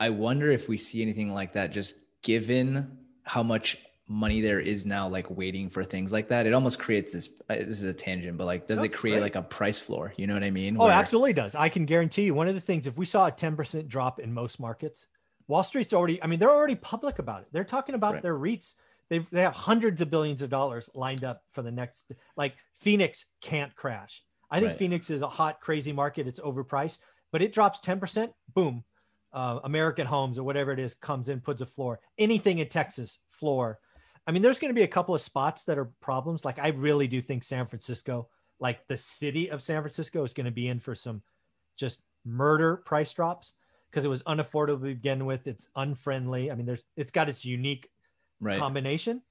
[0.00, 4.84] I wonder if we see anything like that, just given how much money there is
[4.84, 7.94] now like waiting for things like that it almost creates this uh, this is a
[7.94, 9.22] tangent but like does That's it create great.
[9.22, 10.12] like a price floor?
[10.16, 10.76] You know what i mean?
[10.78, 10.92] Oh Where...
[10.92, 11.54] absolutely does.
[11.54, 14.32] I can guarantee you one of the things if we saw a 10% drop in
[14.32, 15.06] most markets
[15.46, 17.48] wall street's already i mean they're already public about it.
[17.52, 18.22] They're talking about right.
[18.22, 18.74] their reits.
[19.08, 23.24] They've they have hundreds of billions of dollars lined up for the next like phoenix
[23.40, 24.22] can't crash.
[24.50, 24.78] I think right.
[24.78, 26.26] phoenix is a hot crazy market.
[26.26, 26.98] It's overpriced
[27.32, 28.84] but it drops 10% boom
[29.32, 32.00] uh, american homes or whatever it is comes in puts a floor.
[32.18, 33.78] Anything in texas floor
[34.26, 36.44] I mean, there's going to be a couple of spots that are problems.
[36.44, 40.46] Like I really do think San Francisco, like the city of San Francisco, is going
[40.46, 41.22] to be in for some
[41.76, 43.52] just murder price drops
[43.90, 45.46] because it was unaffordable to begin with.
[45.46, 46.50] It's unfriendly.
[46.50, 47.88] I mean, there's it's got its unique
[48.40, 48.58] Right.
[48.58, 49.22] combination.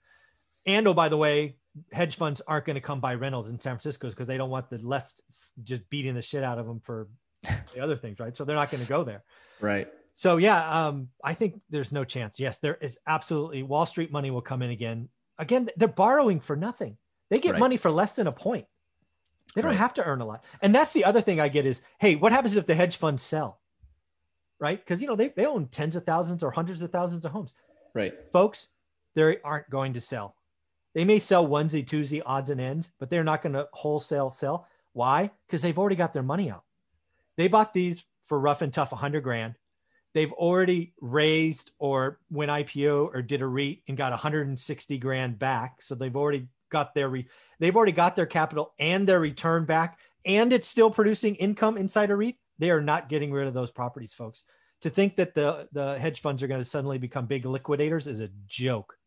[0.66, 1.58] And oh, by the way,
[1.92, 4.70] hedge funds aren't going to come buy rentals in San Francisco because they don't want
[4.70, 5.22] the left
[5.62, 7.10] just beating the shit out of them for
[7.74, 8.36] the other things, right?
[8.36, 9.24] So they're not going to go there.
[9.60, 9.88] Right.
[10.16, 12.40] So yeah, um, I think there's no chance.
[12.40, 15.10] Yes, there is absolutely Wall Street money will come in again.
[15.40, 16.98] Again, they're borrowing for nothing.
[17.30, 17.60] They get Right.
[17.60, 18.68] money for less than a point.
[19.56, 19.78] They don't Right.
[19.78, 20.44] have to earn a lot.
[20.62, 23.24] And that's the other thing I get is, hey, what happens if the hedge funds
[23.24, 23.60] sell?
[24.60, 24.78] Right?
[24.80, 27.54] Because you know they, they own tens of thousands or hundreds of thousands of homes.
[27.94, 28.14] Right.
[28.32, 28.68] Folks,
[29.16, 30.36] they aren't going to sell.
[30.94, 34.68] They may sell onesie, twosie, odds and ends, but they're not going to wholesale sell.
[34.94, 35.32] Why?
[35.48, 36.64] Because they've already got their money out.
[37.36, 39.56] They bought these for rough and tough 100 grand.
[40.14, 45.82] They've already raised or went IPO or did a REIT and got 160 grand back.
[45.82, 47.28] So they've already got their re-
[47.60, 52.12] they've already got their capital and their return back, and it's still producing income inside
[52.12, 52.36] a REIT.
[52.60, 54.44] They are not getting rid of those properties, folks.
[54.82, 58.20] To think that the the hedge funds are going to suddenly become big liquidators is
[58.20, 58.98] a joke.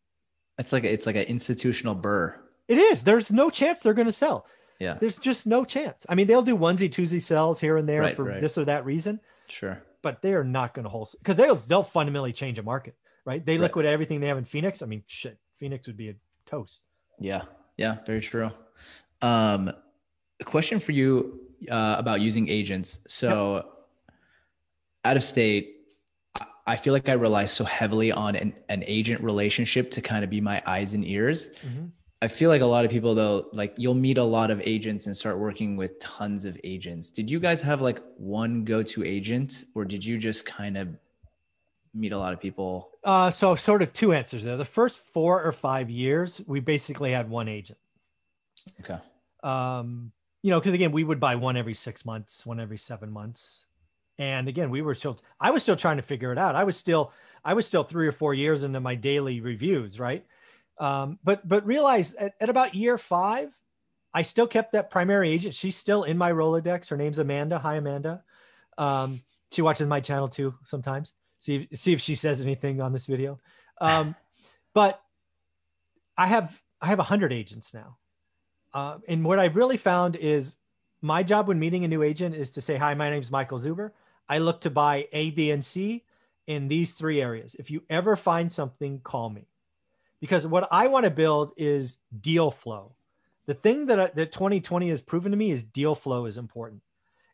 [0.57, 2.37] It's like a, it's like an institutional BRRRR.
[2.67, 3.03] It is.
[3.03, 4.45] There's no chance they're going to sell.
[4.79, 4.95] Yeah.
[4.99, 6.05] There's just no chance.
[6.09, 8.41] I mean, they'll do onesie twosie sells here and there Right, for right.
[8.41, 9.81] this or that reason, Sure.
[10.03, 13.45] But they are not going to wholesale because they'll they'll fundamentally change a market, right?
[13.45, 13.63] They Right.
[13.63, 14.81] liquidate everything they have in Phoenix.
[14.81, 16.81] I mean, shit, Phoenix would be a toast.
[17.19, 17.43] Yeah.
[17.77, 17.97] Yeah.
[18.05, 18.51] Very true.
[19.21, 19.71] Um,
[20.39, 21.39] a question for you
[21.71, 22.99] uh, about using agents.
[23.07, 23.67] So,
[25.03, 25.75] out of state,
[26.67, 30.29] I- feel like I rely so heavily on an, an agent relationship to kind of
[30.29, 31.49] be my eyes and ears.
[32.21, 35.05] I feel like a lot of people though, like you'll meet a lot of agents
[35.05, 37.11] and start working with tons of agents.
[37.11, 40.87] Did you guys have like one go-to agent or did you just kind of
[41.93, 42.89] meet a lot of people?
[43.03, 44.57] Uh, so sort of two answers there.
[44.57, 47.79] The first four or five years, we basically had one agent.
[48.81, 48.97] Okay.
[49.43, 53.11] um, you know, because again, we would buy one every six months, one every seven
[53.11, 53.65] months.
[54.19, 56.55] And again, we were still, I was still trying to figure it out.
[56.55, 57.11] I was still,
[57.45, 60.25] I was still three or four years into my daily reviews, right?
[60.79, 63.51] Um, but, but realize at, at about year five,
[64.13, 65.53] I still kept that primary agent.
[65.53, 66.89] She's still in my Rolodex.
[66.89, 67.59] Her name's Amanda.
[67.59, 68.23] Hi, Amanda.
[68.77, 71.13] Um, she watches my channel too sometimes.
[71.39, 73.39] See, see if she says anything on this video.
[73.79, 74.15] Um,
[74.73, 75.01] but
[76.17, 77.97] I have, I have a hundred agents now.
[78.73, 80.55] Uh, and what I've really found is
[81.01, 83.91] my job when meeting a new agent is to say, Hi, my name's Michael Zuber.
[84.29, 86.03] I look to buy A, B, and C
[86.47, 87.55] in these three areas.
[87.55, 89.47] If you ever find something, call me.
[90.19, 92.95] Because what I want to build is deal flow.
[93.45, 96.81] The thing that, that 2020 has proven to me is deal flow is important.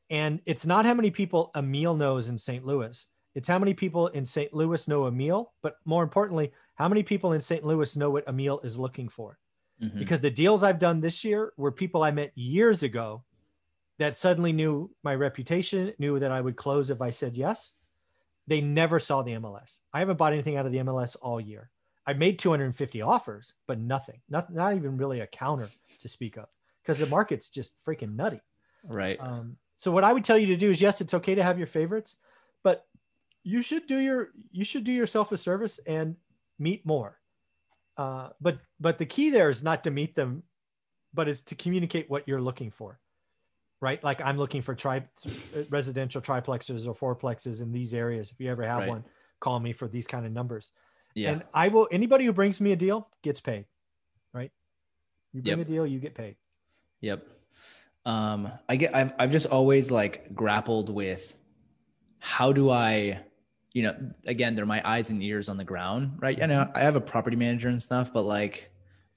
[0.09, 2.65] And it's not how many people Emil knows in St.
[2.65, 3.05] Louis.
[3.35, 4.53] It's how many people in St.
[4.53, 7.63] Louis know Emil, but more importantly, how many people in St.
[7.63, 9.39] Louis know what Emil is looking for
[9.81, 9.97] Mhm.
[9.97, 13.23] because the deals I've done this year were people I met years ago
[13.97, 17.73] that suddenly knew my reputation, knew that I would close if I said yes.
[18.45, 19.79] They never saw the MLS.
[19.93, 21.71] I haven't bought anything out of the MLS all year.
[22.05, 26.49] I made 250 offers, but nothing, not, not even really a counter to speak of
[26.81, 28.41] because the market's just freaking nutty.
[28.83, 29.17] Right.
[29.19, 31.57] Um, so what I would tell you to do is yes, it's okay to have
[31.57, 32.17] your favorites,
[32.63, 32.85] but
[33.43, 36.15] you should do your you should do yourself a service and
[36.59, 37.19] meet more.
[37.97, 40.43] Uh, but but the key there is not to meet them,
[41.13, 42.99] but it's to communicate what you're looking for,
[43.81, 44.03] right?
[44.03, 45.05] Like I'm looking for tri
[45.69, 48.31] residential triplexes or fourplexes in these areas.
[48.31, 48.89] If you ever have Right.
[48.89, 49.03] one,
[49.39, 50.71] call me for these kind of numbers.
[51.15, 51.31] Yeah.
[51.31, 51.87] And I will.
[51.91, 53.65] Anybody who brings me a deal gets paid,
[54.33, 54.51] right?
[55.33, 55.67] You bring Yep.
[55.67, 56.35] a deal, you get paid.
[57.01, 57.25] Yep.
[58.05, 58.95] Um, I get.
[58.95, 61.37] I've I've just always like grappled with
[62.19, 63.19] how do I,
[63.73, 63.95] you know,
[64.25, 66.41] again, they're my eyes and ears on the ground, right?
[66.41, 68.69] I know I have a property manager and stuff, but like,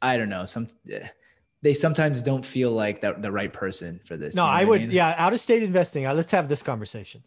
[0.02, 0.66] I don't know, some
[1.62, 4.35] they sometimes don't feel like that the right person for this.
[4.35, 4.80] No, you know I would.
[4.82, 4.90] mean?
[4.90, 6.06] Yeah, out of state investing.
[6.06, 7.24] Uh, let's have this conversation.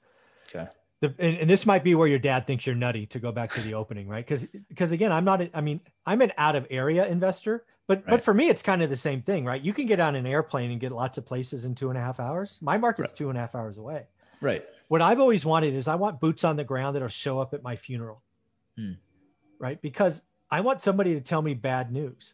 [1.02, 3.52] The, and, and this might be where your dad thinks you're nutty to go back
[3.54, 4.26] to the opening, right?
[4.26, 5.42] Because because again, I'm not.
[5.42, 8.82] a- I mean, I'm an out of area investor, but but for me, it's kind
[8.84, 9.62] of the same thing, right?
[9.62, 12.02] You can get on an airplane and get lots of places in two and a
[12.02, 12.58] half hours.
[12.62, 13.18] My market's Right.
[13.18, 14.08] two and a half hours away.
[14.42, 14.66] Right.
[14.90, 17.64] What I've always wanted is I want boots on the ground that'll show up at
[17.64, 18.22] my funeral,
[18.78, 18.94] Hmm.
[19.58, 19.82] right?
[19.82, 22.34] Because I want somebody to tell me bad news.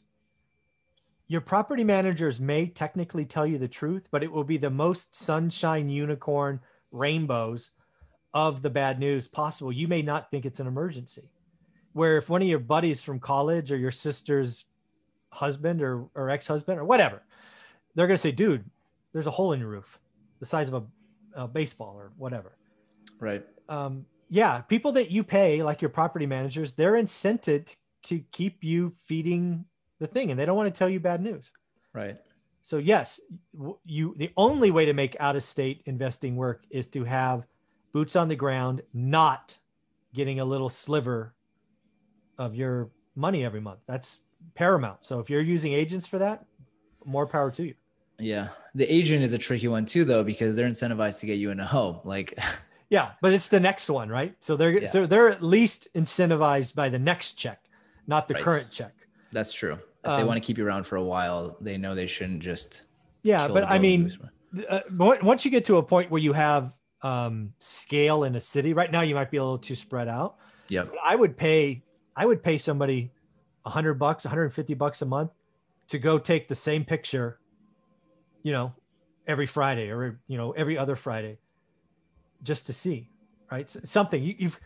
[1.27, 5.13] Your property managers may technically tell you the truth, but it will be the most
[5.15, 6.59] sunshine, unicorn,
[6.91, 7.71] rainbows
[8.35, 9.71] of the bad news possible.
[9.71, 11.31] You may not think it's an emergency.
[11.93, 14.65] Where if one of your buddies from college or your sister's
[15.31, 17.23] husband or, or ex husband or whatever,
[17.95, 18.63] they're going to say, dude,
[19.13, 19.97] there's a hole in your roof
[20.39, 20.75] the size of
[21.35, 22.57] a, a baseball or whatever
[23.19, 23.43] Right.
[23.69, 28.63] um, yeah, people that you pay, like your property managers, they're incented to to keep
[28.63, 29.65] you feeding
[29.97, 31.51] the thing and they don't want to tell you bad news.
[31.93, 32.17] Right.
[32.61, 33.19] So yes,
[33.85, 37.45] you the only way to make out of state investing work is to have
[37.95, 39.57] boots on the ground, not
[40.13, 41.33] getting a little sliver
[42.37, 43.79] of your money every month.
[43.87, 44.19] That's
[44.53, 45.05] paramount.
[45.05, 46.43] So if you're using agents for that,
[47.05, 47.73] more power to you.
[48.19, 48.49] Yeah.
[48.75, 51.59] The agent is a tricky one too, though, because they're incentivized to get you in
[51.61, 52.01] a home.
[52.03, 52.37] Like,
[52.89, 54.35] yeah, but it's the next one, right?
[54.41, 54.89] So they're yeah.
[54.89, 57.63] so they're at least incentivized by the next check,
[58.07, 58.43] not the right.
[58.43, 58.93] current check.
[59.31, 59.79] That's true.
[60.03, 62.41] If um, they want to keep you around for a while, they know they shouldn't
[62.41, 62.83] just.
[63.23, 64.11] Yeah, but I mean,
[64.69, 68.73] uh, once you get to a point where you have um, scale in a city,
[68.73, 70.35] right now you might be a little too spread out.
[70.67, 71.83] Yeah, I would pay.
[72.15, 73.11] I would pay somebody
[73.65, 75.31] hundred bucks, 150 bucks a month
[75.87, 77.39] to go take the same picture
[78.45, 78.71] you know,
[79.25, 81.39] every Friday or, you know, every other Friday
[82.43, 83.09] just to see,
[83.51, 83.67] right?
[83.67, 84.59] Something you, you've,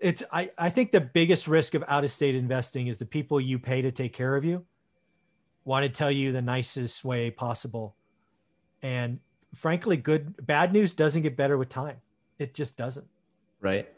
[0.00, 3.38] it's, I, I think the biggest risk of out of state investing is the people
[3.38, 4.64] you pay to take care of you
[5.66, 7.94] want to tell you the nicest way possible.
[8.82, 9.20] And
[9.54, 11.96] frankly, good, bad news doesn't get better with time.
[12.38, 13.06] It just doesn't.
[13.60, 13.88] Right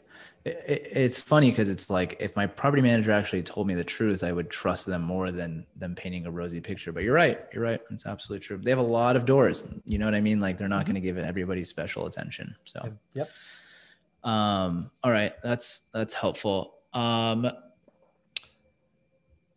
[0.45, 4.23] it, it's funny because it's like if my property manager actually told me the truth,
[4.23, 6.91] I would trust them more than them painting a rosy picture.
[6.91, 7.39] But you're right.
[7.53, 7.81] You're right.
[7.91, 8.57] It's absolutely true.
[8.57, 9.67] They have a lot of doors.
[9.85, 10.39] You know what I mean?
[10.39, 10.93] Like they're not mm-hmm.
[10.93, 12.55] going to give everybody special attention.
[12.65, 13.29] So, yep.
[14.23, 15.33] Um, all right.
[15.43, 16.75] That's, that's helpful.
[16.93, 17.49] Um,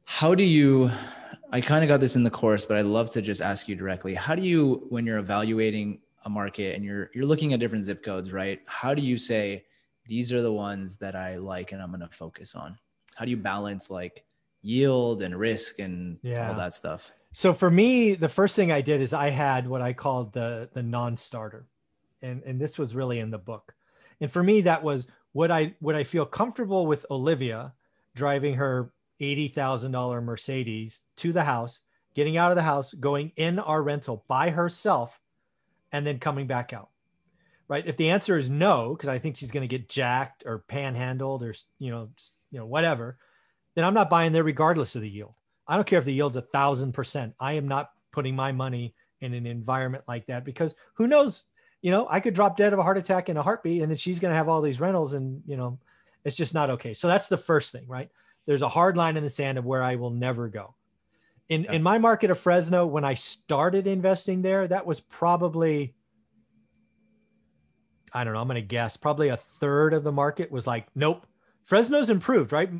[0.05, 0.90] how do you,
[1.52, 3.76] I kind of got this in the course, but I'd love to just ask you
[3.76, 4.14] directly.
[4.14, 8.02] How do you, when you're evaluating a market and you're, you're looking at different zip
[8.02, 8.60] codes, right?
[8.66, 9.66] How do you say,
[10.06, 12.76] these are the ones that I like and I'm going to focus on.
[13.14, 14.24] How do you balance like
[14.62, 16.48] yield and risk and yeah.
[16.48, 17.12] all that stuff?
[17.32, 20.68] So for me, the first thing I did is I had what I called the
[20.72, 21.66] the non-starter.
[22.20, 23.74] And and this was really in the book.
[24.20, 27.72] And for me that was would I would I feel comfortable with Olivia
[28.14, 31.80] driving her $80,000 Mercedes to the house,
[32.14, 35.18] getting out of the house, going in our rental by herself
[35.92, 36.88] and then coming back out
[37.72, 37.87] right?
[37.87, 41.40] If the answer is no, because I think she's going to get jacked or panhandled
[41.40, 42.11] or you know,
[42.50, 43.16] you know, whatever,
[43.74, 45.32] then I'm not buying there regardless of the yield.
[45.66, 47.35] I don't care if the yield's a thousand percent.
[47.40, 51.44] I am not putting my money in an environment like that because who knows?
[51.80, 53.96] You know, I could drop dead of a heart attack in a heartbeat, and then
[53.96, 55.78] she's going to have all these rentals, and you know,
[56.26, 56.92] it's just not okay.
[56.92, 58.11] So that's the first thing, right?
[58.46, 60.74] There's a hard line in the sand of where I will never go.
[61.48, 65.94] In in my market of Fresno, when I started investing there, that was probably
[68.12, 70.87] I don't know, I'm going to guess probably a third of the market was like,
[70.94, 71.26] nope,
[71.64, 72.70] Fresno's improved, right?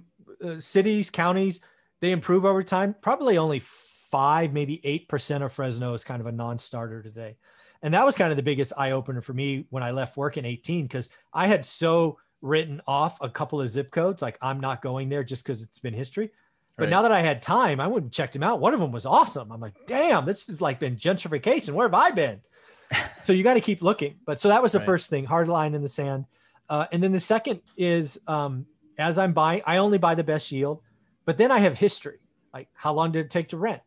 [0.45, 1.61] Uh, cities, counties,
[2.01, 2.95] they improve over time.
[3.01, 7.37] Probably only five, maybe 8% of Fresno is kind of a non starter today.
[7.83, 10.37] And that was kind of the biggest eye opener for me when I left work
[10.37, 14.21] in 18, because I had so written off a couple of zip codes.
[14.21, 16.31] Like, I'm not going there just because it's been history.
[16.77, 16.91] But right.
[16.91, 18.61] now that I had time, I went and checked them out.
[18.61, 19.53] One of them was awesome.
[19.53, 21.71] I'm like, damn, this is like been gentrification.
[21.71, 22.41] Where have I been?
[23.23, 24.17] so you got to keep looking.
[24.25, 24.87] But so that was the right.
[24.87, 26.27] first thing, hard line in the sand.
[26.69, 28.67] Uh, and then the second is um,
[28.99, 30.81] as I'm buying, I only buy the best yield,
[31.25, 32.19] but then I have history.
[32.53, 33.83] Like how long did it take to rent?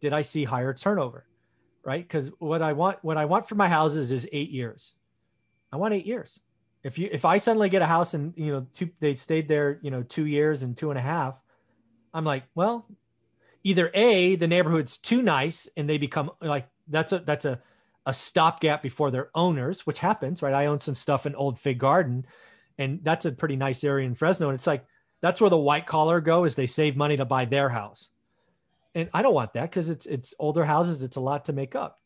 [0.00, 1.26] Did I see higher turnover?
[1.84, 2.02] Right?
[2.02, 4.94] Because what I want, what I want for my houses is eight years.
[5.72, 6.40] I want eight years.
[6.82, 9.78] If you, if I suddenly get a house and you know, two, they stayed there,
[9.82, 11.34] you know, two years and two and a half,
[12.14, 12.86] I'm like, well,
[13.62, 17.60] either a the neighborhood's too nice and they become like that's a that's a
[18.06, 20.54] a stopgap before their owners, which happens, right?
[20.54, 22.26] I own some stuff in Old Fig Garden,
[22.78, 24.48] and that's a pretty nice area in Fresno.
[24.48, 24.86] And it's like
[25.20, 28.10] that's where the white collar go is they save money to buy their house.
[28.94, 31.74] And I don't want that because it's it's older houses, it's a lot to make
[31.74, 32.00] up.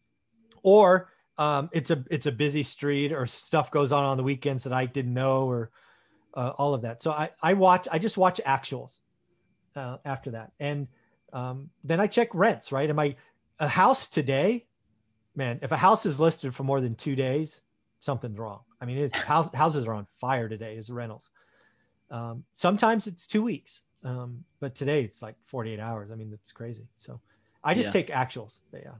[0.62, 4.64] Or um, it's a it's a busy street or stuff goes on on the weekends
[4.64, 5.70] that I didn't know or
[6.34, 7.02] uh, all of that.
[7.02, 9.00] So I I watch I just watch actuals
[9.76, 10.88] uh, after that, and
[11.32, 12.72] um, then I check rents.
[12.72, 13.16] Right, am I
[13.58, 14.66] a house today?
[15.34, 17.60] man, if a house is listed for more than two days,
[18.00, 18.60] something's wrong.
[18.80, 21.30] I mean, it's, house, houses are on fire today as rentals.
[22.10, 26.10] Um, sometimes it's two weeks, um, but today it's like 48 hours.
[26.10, 26.86] I mean, that's crazy.
[26.96, 27.20] So
[27.62, 27.92] I just yeah.
[27.92, 28.60] take actuals.
[28.70, 28.92] But yeah.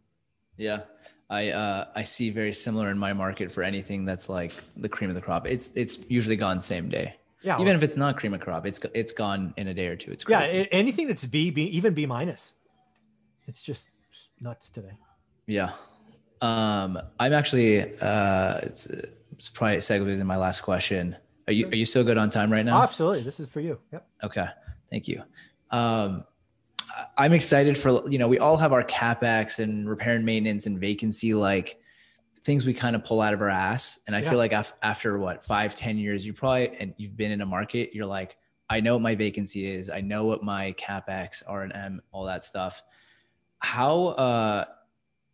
[0.57, 0.83] Yeah.
[1.31, 5.11] I, uh, I see very similar in my market for anything that's like the cream
[5.11, 5.47] of the crop.
[5.47, 7.17] It's, it's usually gone same day.
[7.43, 7.55] Yeah.
[7.57, 9.97] Even well, if it's not cream of crop, it's, it's gone in a day or
[9.97, 10.11] two.
[10.11, 10.59] It's crazy.
[10.59, 10.65] Yeah.
[10.71, 12.55] Anything that's B, B, even B minus,
[13.47, 13.93] it's just
[14.41, 14.97] nuts today.
[15.47, 15.73] Yeah.
[16.41, 18.87] Um, I'm actually uh, it's,
[19.33, 21.17] it's probably segues in my last question.
[21.47, 22.83] Are you are you still good on time right now?
[22.83, 23.23] absolutely.
[23.23, 23.79] This is for you.
[23.93, 24.07] Yep.
[24.25, 24.47] Okay.
[24.91, 25.23] Thank you.
[25.71, 26.25] Um,
[27.17, 30.79] I'm excited for you know we all have our capex and repair and maintenance and
[30.79, 31.79] vacancy like
[32.41, 34.29] things we kind of pull out of our ass and i yeah.
[34.29, 37.47] feel like af- after what five ten years you probably and you've been in a
[37.47, 38.37] market you're like
[38.71, 39.91] I know what my vacancy is.
[39.91, 42.83] I know what my capex, R and M, all that stuff.
[43.59, 44.65] How uh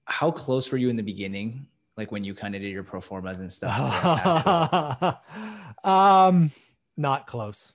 [0.04, 1.66] how close were you in the beginning?
[1.96, 5.14] Like when you kind of did your pro formas and stuff?
[5.84, 6.50] um,
[6.96, 7.72] not close.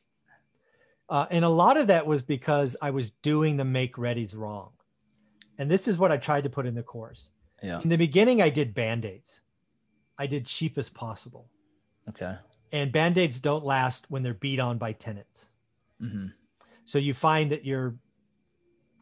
[1.09, 4.71] Uh, and a lot of that was because I was doing the make readies wrong.
[5.57, 7.29] And this is what I tried to put in the course.
[7.61, 7.79] Yeah.
[7.81, 9.41] In the beginning, I did band aids.
[10.17, 11.49] I did cheap as possible.
[12.09, 12.35] Okay.
[12.71, 15.49] And band aids don't last when they're beat on by tenants.
[16.01, 16.27] Mm-hmm.
[16.85, 17.95] So you find that you're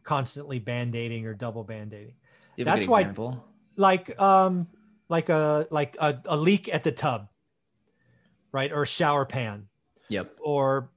[0.04, 2.14] constantly band aiding or double band aiding.
[2.58, 3.44] That's why- example?
[3.76, 4.68] Like um
[5.08, 7.28] like a like a, a leak at the tub,
[8.52, 8.70] right?
[8.70, 9.66] Or a shower pan,
[10.08, 10.36] Yep.
[10.40, 10.90] or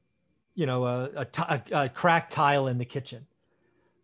[0.58, 3.28] you know a, a, ti- a, cracked tile in the kitchen.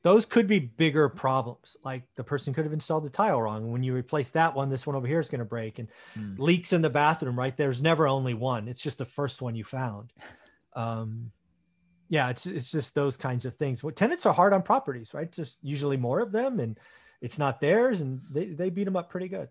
[0.04, 1.76] Those could be bigger problems.
[1.84, 3.72] Like the person could have installed the tile wrong.
[3.72, 5.80] When you replace that one, this one over here is going to break.
[5.80, 6.38] And Mm.
[6.38, 7.58] leaks in the bathroom, right?
[7.58, 8.68] There's never only one.
[8.68, 10.14] It's just the first one you found.
[10.76, 11.32] Um,
[12.08, 13.84] yeah, it's it's just those kinds of things.
[13.84, 15.32] What tenants are hard on properties, right?
[15.32, 16.78] Just usually more of them, and
[17.20, 19.50] it's not theirs, and they they beat them up pretty good.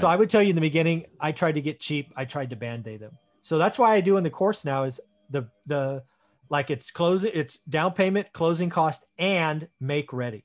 [0.00, 2.12] So I would tell you in the beginning, I tried to get cheap.
[2.16, 3.18] I tried to band aid them.
[3.42, 5.00] So that's why I do in the course now is
[5.30, 6.02] the the
[6.52, 10.44] like it's closing, it's down payment, closing cost, and make ready.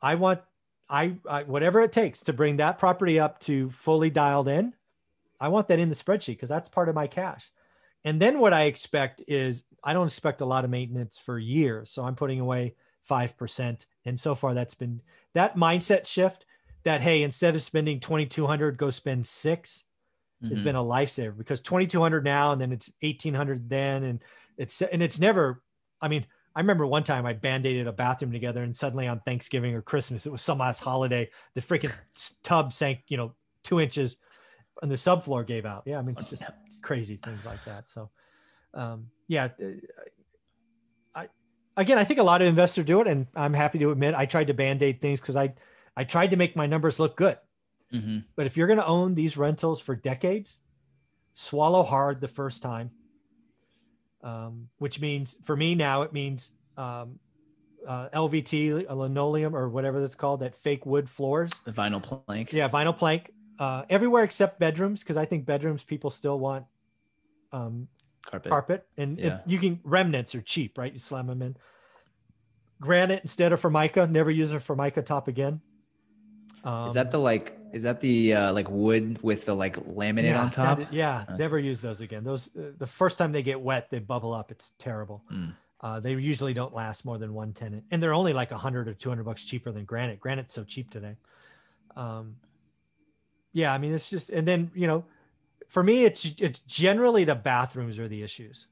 [0.00, 0.40] I want
[0.88, 4.72] I, I whatever it takes to bring that property up to fully dialed in.
[5.40, 7.50] I want that in the spreadsheet because that's part of my cash.
[8.04, 11.92] And then what I expect is I don't expect a lot of maintenance for years.
[11.92, 13.86] So I'm putting away 5%.
[14.06, 15.02] And so far that's been
[15.34, 16.46] that mindset shift
[16.84, 19.84] that, hey, instead of spending 2,200, go spend six
[20.48, 20.64] has Mhm.
[20.64, 24.04] been a lifesaver because 2,200 now and then it's 1,800 then.
[24.04, 24.22] And
[24.58, 25.62] it's, and it's never,
[26.02, 29.74] I mean, I remember one time I band-aided a bathroom together and suddenly on Thanksgiving
[29.74, 31.92] or Christmas, it was some last holiday, the freaking
[32.42, 34.16] tub sank, you know, two inches
[34.82, 35.84] and the subfloor gave out.
[35.86, 35.98] Yeah.
[35.98, 36.44] I mean, it's just
[36.82, 37.88] crazy things like that.
[37.90, 38.10] So,
[38.74, 39.68] um, yeah, uh,
[41.14, 41.28] I,
[41.76, 44.26] again, I think a lot of investors do it and I'm happy to admit I
[44.26, 45.54] tried to band-aid things because I,
[45.96, 47.38] I tried to make my numbers look good.
[47.92, 48.24] Mhm.
[48.36, 50.58] But if you're going to own these rentals for decades,
[51.34, 52.90] swallow hard the first time.
[54.22, 57.20] Um, which means for me now, it means um,
[57.86, 61.52] uh, LVT, a linoleum, or whatever that's called, that fake wood floors.
[61.64, 62.52] The vinyl plank.
[62.52, 66.66] Yeah, vinyl plank uh, everywhere except bedrooms, because I think bedrooms people still want
[67.52, 67.88] um,
[68.22, 68.50] Carpet.
[68.50, 69.40] carpet, and Yeah.
[69.46, 70.92] you can remnants are cheap, right?
[70.92, 71.56] You slam them in.
[72.80, 74.06] Granite instead of formica.
[74.06, 75.60] Never use a formica top again.
[76.68, 77.56] Um, is that the like?
[77.72, 80.80] Is that the uh, like wood with the like laminate yeah, on top?
[80.80, 81.36] is- yeah, Okay.
[81.38, 82.22] never use those again.
[82.24, 84.50] Those uh, the first time they get wet, they bubble up.
[84.50, 85.22] It's terrible.
[85.32, 85.54] Mm.
[85.80, 88.86] Uh, they usually don't last more than one tenant, and they're only like a hundred
[88.88, 90.20] or two hundred bucks cheaper than granite.
[90.20, 91.16] Granite's so cheap today.
[91.96, 92.36] Um,
[93.52, 95.04] yeah, I mean it's just, and then you know,
[95.68, 98.66] for me, it's it's generally the bathrooms are the issues.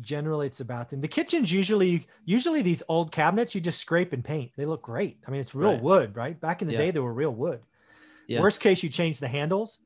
[0.00, 1.02] Generally, it's the bathroom.
[1.02, 4.50] The kitchens usually usually these old cabinets you just scrape and paint.
[4.56, 5.18] They look great.
[5.26, 5.82] I mean, it's real Right.
[5.82, 6.40] wood, right?
[6.40, 6.80] Back in the Yeah.
[6.80, 7.60] day, they were real wood.
[8.26, 8.40] Yeah.
[8.40, 9.78] Worst case, you change the handles.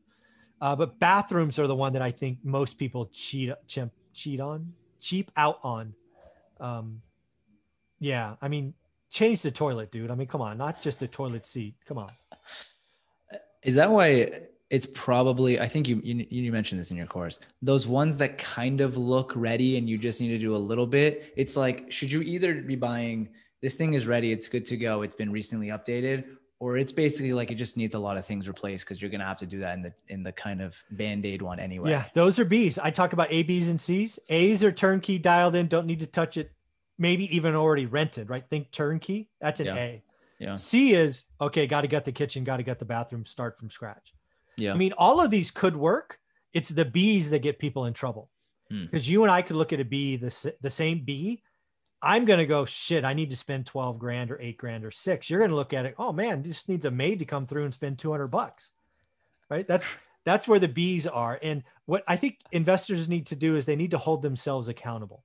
[0.60, 4.74] Uh, but bathrooms are the one that I think most people cheat cheap, cheat on,
[5.00, 5.94] cheap out on.
[6.60, 7.02] Um,
[7.98, 8.74] yeah, I mean,
[9.10, 10.10] change the toilet, dude.
[10.10, 11.74] I mean, come on, not just the toilet seat.
[11.84, 12.12] Come on.
[13.62, 14.30] Is that why
[14.70, 15.60] it's probably?
[15.60, 17.38] I think you, you you mentioned this in your course.
[17.62, 20.86] Those ones that kind of look ready and you just need to do a little
[20.86, 21.32] bit.
[21.36, 23.28] It's like, should you either be buying
[23.62, 26.24] this thing is ready, it's good to go, it's been recently updated,
[26.58, 29.24] or it's basically like it just needs a lot of things replaced because you're gonna
[29.24, 31.90] have to do that in the in the kind of band aid one anyway.
[31.90, 32.78] Yeah, those are B's.
[32.78, 34.18] I talk about A, B's, and C's.
[34.28, 36.50] A's are turnkey, dialed in, don't need to touch it.
[36.98, 38.44] Maybe even already rented, right?
[38.48, 39.28] Think turnkey.
[39.40, 39.76] That's an Yeah.
[39.76, 40.02] A.
[40.38, 40.54] Yeah.
[40.54, 41.66] C is okay.
[41.66, 42.44] Got to get the kitchen.
[42.44, 43.24] Got to get the bathroom.
[43.24, 44.12] Start from scratch.
[44.56, 44.72] Yeah.
[44.72, 46.18] I mean, all of these could work.
[46.52, 48.30] It's the B's that get people in trouble.
[48.70, 48.84] Hmm.
[48.84, 51.42] Because you and I could look at a B, the, the same bee.
[52.02, 54.90] I'm going to go, shit, I need to spend 12 grand or eight grand or
[54.90, 55.28] six.
[55.28, 57.64] You're going to look at it, oh man, this needs a maid to come through
[57.64, 58.70] and spend 200 bucks.
[59.48, 59.66] Right.
[59.66, 59.88] That's,
[60.24, 61.38] that's where the B's are.
[61.42, 65.22] And what I think investors need to do is they need to hold themselves accountable.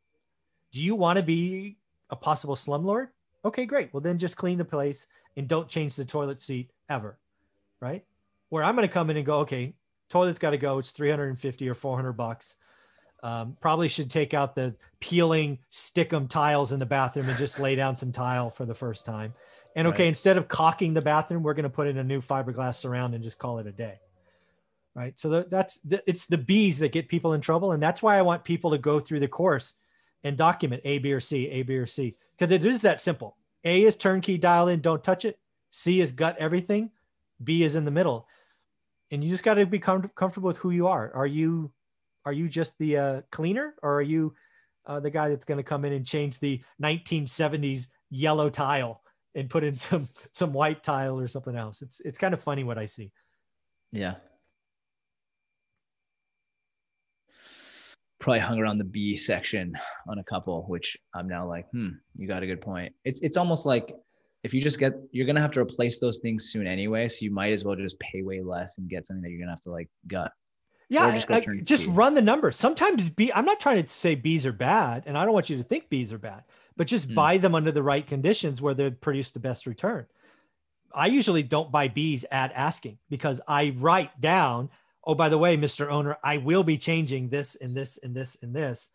[0.71, 1.77] Do you want to be
[2.09, 3.07] a possible slumlord?
[3.43, 3.93] Okay, great.
[3.93, 7.17] Well, then just clean the place and don't change the toilet seat ever.
[7.79, 8.05] Right.
[8.51, 9.73] Where I'm going to come in and go, okay,
[10.09, 10.77] toilet's got to go.
[10.77, 12.55] It's 350 or 400 bucks.
[13.23, 17.75] Um, probably should take out the peeling stickum tiles in the bathroom and just lay
[17.75, 19.33] down some tile for the first time.
[19.73, 20.07] And okay, Right.
[20.09, 23.23] instead of caulking the bathroom, we're going to put in a new fiberglass surround and
[23.23, 23.99] just call it a day.
[24.93, 25.17] Right.
[25.17, 27.71] So that, that's the, it's the B's that get people in trouble.
[27.71, 29.75] And that's why I want people to go through the course
[30.25, 33.37] and document A, B, or C, A, B, or C, because it is that simple.
[33.63, 35.39] A is turnkey, dial in, don't touch it.
[35.69, 36.89] C is gut everything.
[37.41, 38.27] B is in the middle.
[39.11, 41.11] And you just got to be com- comfortable with who you are.
[41.13, 41.71] Are you,
[42.25, 44.33] are you just the uh, cleaner or are you
[44.85, 49.01] uh, the guy that's going to come in and change the 1970s yellow tile
[49.35, 51.81] and put in some some white tile or something else.
[51.81, 53.11] It's it's kind of funny what I see.
[53.91, 54.15] Yeah.
[58.19, 59.73] Probably hung around the B section
[60.07, 62.93] on a couple, which I'm now like, hmm, you got a good point.
[63.03, 63.95] It's it's almost like
[64.43, 67.07] if you just get you're gonna have to replace those things soon anyway.
[67.07, 69.51] So you might as well just pay way less and get something that you're gonna
[69.51, 70.31] have to like gut.
[70.89, 72.57] Yeah, just, I, just run the numbers.
[72.57, 73.31] Sometimes B.
[73.33, 75.89] I'm not trying to say bees are bad, and I don't want you to think
[75.89, 76.43] bees are bad,
[76.75, 77.15] but just hmm.
[77.15, 80.05] buy them under the right conditions where they produce the best return.
[80.93, 84.69] I usually don't buy bees at asking because I write down,
[85.05, 85.89] oh, by the way, Mr.
[85.89, 88.89] Owner, I will be changing this and this and this and this.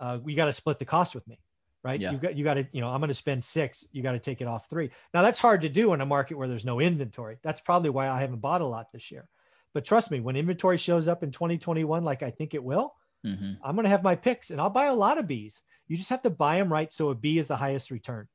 [0.00, 1.38] Uh, you got to split the cost with me,
[1.86, 2.00] right?
[2.00, 2.10] Yeah.
[2.10, 3.86] You got you got to, you know, I'm going to spend six.
[3.92, 4.90] You got to take it off three.
[5.14, 7.38] Now that's hard to do in a market where there's no inventory.
[7.42, 9.28] That's probably why I haven't bought a lot this year.
[9.72, 13.52] But trust me, when inventory shows up in 2021, like I think it will, mm-hmm.
[13.62, 15.62] I'm going to have my picks and I'll buy a lot of bees.
[15.86, 18.26] You just have to buy them right so a B is the highest return.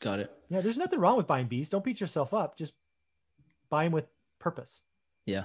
[0.00, 0.30] Got it.
[0.50, 1.68] Yeah, there's nothing wrong with buying bees.
[1.68, 2.56] Don't beat yourself up.
[2.56, 2.74] Just
[3.70, 4.06] buy them with
[4.38, 4.82] purpose.
[5.26, 5.44] Yeah.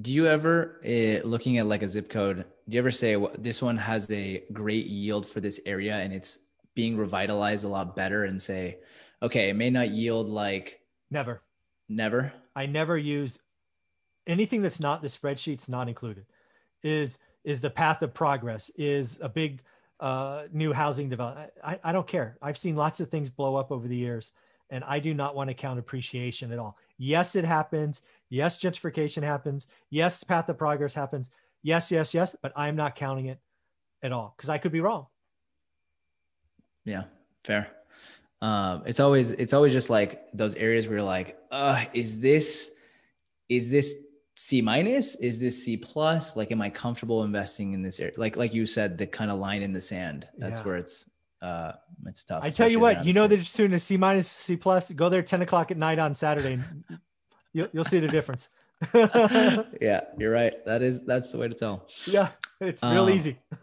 [0.00, 3.32] Do you ever, uh, looking at like a zip code, do you ever say well,
[3.38, 6.40] this one has a great yield for this area and it's
[6.74, 8.78] being revitalized a lot better and say,
[9.22, 11.42] okay, it may not yield like never,
[11.88, 12.32] never.
[12.54, 13.38] I never use
[14.26, 16.26] anything that's not the spreadsheets not included.
[16.82, 18.70] Is is the path of progress?
[18.76, 19.62] Is a big
[19.98, 21.50] uh, new housing development.
[21.64, 22.36] I, I don't care.
[22.42, 24.32] I've seen lots of things blow up over the years,
[24.70, 26.76] and I do not want to count appreciation at all.
[26.98, 28.02] Yes, it happens.
[28.28, 29.66] Yes, gentrification happens.
[29.90, 31.30] Yes, path of progress happens.
[31.62, 33.40] Yes, yes, yes, but I'm not counting it
[34.02, 35.06] at all because I could be wrong.
[36.84, 37.04] Yeah,
[37.44, 37.68] fair.
[38.40, 42.70] Um, it's always it's always just like those areas where you're like, uh, is this
[43.48, 43.94] is this
[44.36, 45.16] C minus?
[45.16, 46.36] Is this C plus?
[46.36, 48.14] Like, am I comfortable investing in this area?
[48.16, 50.28] Like, like you said, the kind of line in the sand.
[50.38, 50.66] That's yeah.
[50.66, 51.06] where it's
[51.42, 51.72] uh
[52.06, 52.44] it's tough.
[52.44, 54.90] I tell you what, you know the student is C minus, C plus.
[54.92, 56.60] Go there 10 o'clock at night on Saturday,
[57.52, 58.48] you'll you'll see the difference.
[59.80, 60.64] yeah, you're right.
[60.64, 61.86] That is that's the way to tell.
[62.06, 62.28] Yeah,
[62.60, 63.38] it's real um, easy.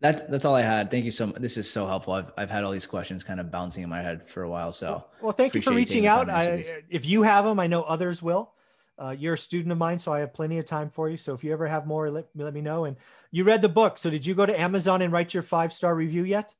[0.00, 0.90] that that's all I had.
[0.90, 1.36] Thank you so much.
[1.36, 2.14] This is so helpful.
[2.14, 4.72] I've I've had all these questions kind of bouncing in my head for a while.
[4.72, 6.30] So well, thank you for reaching out.
[6.30, 8.52] I, if you have them, I know others will.
[9.00, 11.16] Uh, you're a student of mine, so I have plenty of time for you.
[11.16, 12.84] So if you ever have more, let, let me know.
[12.84, 12.98] And
[13.30, 13.96] you read the book.
[13.96, 16.54] So did you go to Amazon and write your five star review yet?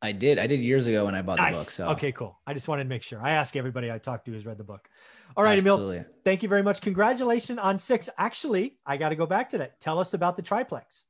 [0.00, 0.38] I did.
[0.38, 1.58] I did years ago when I bought nice.
[1.58, 1.70] the book.
[1.70, 2.38] So okay, cool.
[2.46, 3.20] I just wanted to make sure.
[3.22, 4.88] I ask everybody I talk to who's read the book.
[5.36, 5.96] All right, Absolutely.
[5.96, 6.08] Emil.
[6.24, 6.80] Thank you very much.
[6.80, 8.08] Congratulations on six.
[8.18, 9.80] Actually, I got to go back to that.
[9.80, 11.04] Tell us about the triplex.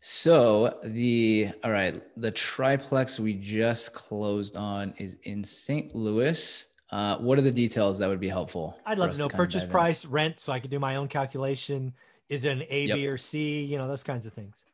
[0.00, 5.94] So the all right, the triplex we just closed on is in St.
[5.94, 6.66] Louis.
[6.90, 8.78] Uh, what are the details that would be helpful?
[8.84, 10.10] I'd love to know to purchase price, in?
[10.10, 11.92] rent, so I could do my own calculation.
[12.28, 12.96] Is it an A, yep.
[12.96, 13.62] B, or C?
[13.62, 14.64] You know, those kinds of things.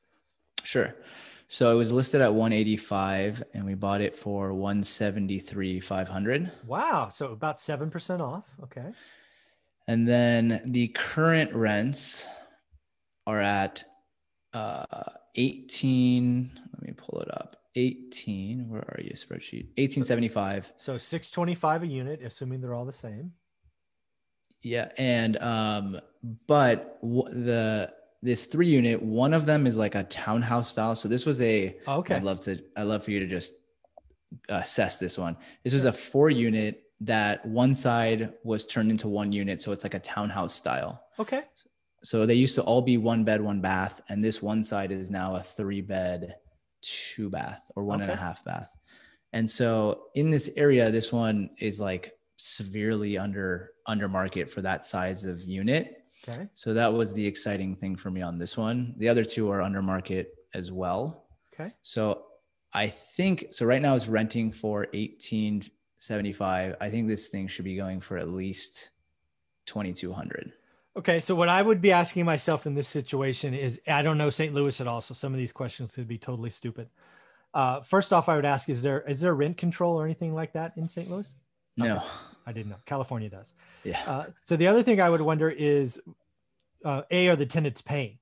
[0.62, 0.94] Sure.
[1.48, 6.50] So it was listed at 185 and we bought it for 173 500.
[6.66, 8.44] Wow, so about 7% off.
[8.64, 8.90] Okay.
[9.86, 12.26] And then the current rents
[13.26, 13.84] are at
[14.54, 15.02] uh
[15.34, 21.86] 18 let me pull it up 18 where are you spreadsheet 1875 so 625 a
[21.86, 23.32] unit assuming they're all the same
[24.62, 26.00] yeah and um
[26.46, 27.92] but w- the
[28.26, 30.94] this three unit one of them is like a townhouse style.
[30.94, 32.16] So this was a oh, okay.
[32.16, 33.54] I'd love to i'd love for you to just
[34.48, 35.36] assess this one.
[35.62, 39.60] This was a four unit that one side was turned into one unit.
[39.60, 41.02] So it's like a townhouse style.
[41.18, 41.44] Okay.
[42.02, 44.00] So they used to all be one bed one bath.
[44.08, 46.36] And this one side is now a three bed
[46.82, 48.10] two bath or one okay.
[48.10, 48.70] and a half bath.
[49.32, 54.84] And so in this area, this one is like severely under under market for that
[54.84, 56.02] size of unit.
[56.28, 56.48] Okay.
[56.54, 58.94] So that was the exciting thing for me on this one.
[58.98, 61.26] The other two are under market as well.
[61.54, 61.72] Okay.
[61.82, 62.24] So
[62.72, 66.76] I think so right now it's renting for 1875.
[66.80, 68.90] I think this thing should be going for at least
[69.66, 70.52] 2200.
[70.96, 74.30] Okay, so what I would be asking myself in this situation is I don't know
[74.30, 74.54] St.
[74.54, 76.88] Louis at all, so some of these questions could be totally stupid.
[77.52, 80.52] Uh, first off, I would ask: Is there is there rent control or anything like
[80.54, 81.10] that in St.
[81.10, 81.34] Louis?
[81.76, 82.04] No, okay.
[82.46, 82.78] I didn't know.
[82.86, 83.52] California does.
[83.84, 84.00] Yeah.
[84.06, 86.00] Uh, so the other thing I would wonder is,
[86.84, 88.18] uh, a are the tenants paying?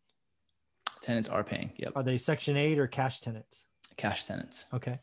[1.01, 1.73] Tenants are paying.
[1.77, 1.93] Yep.
[1.97, 3.65] Are they Section Eight or cash tenants?
[3.97, 4.65] Cash tenants.
[4.73, 4.99] Okay,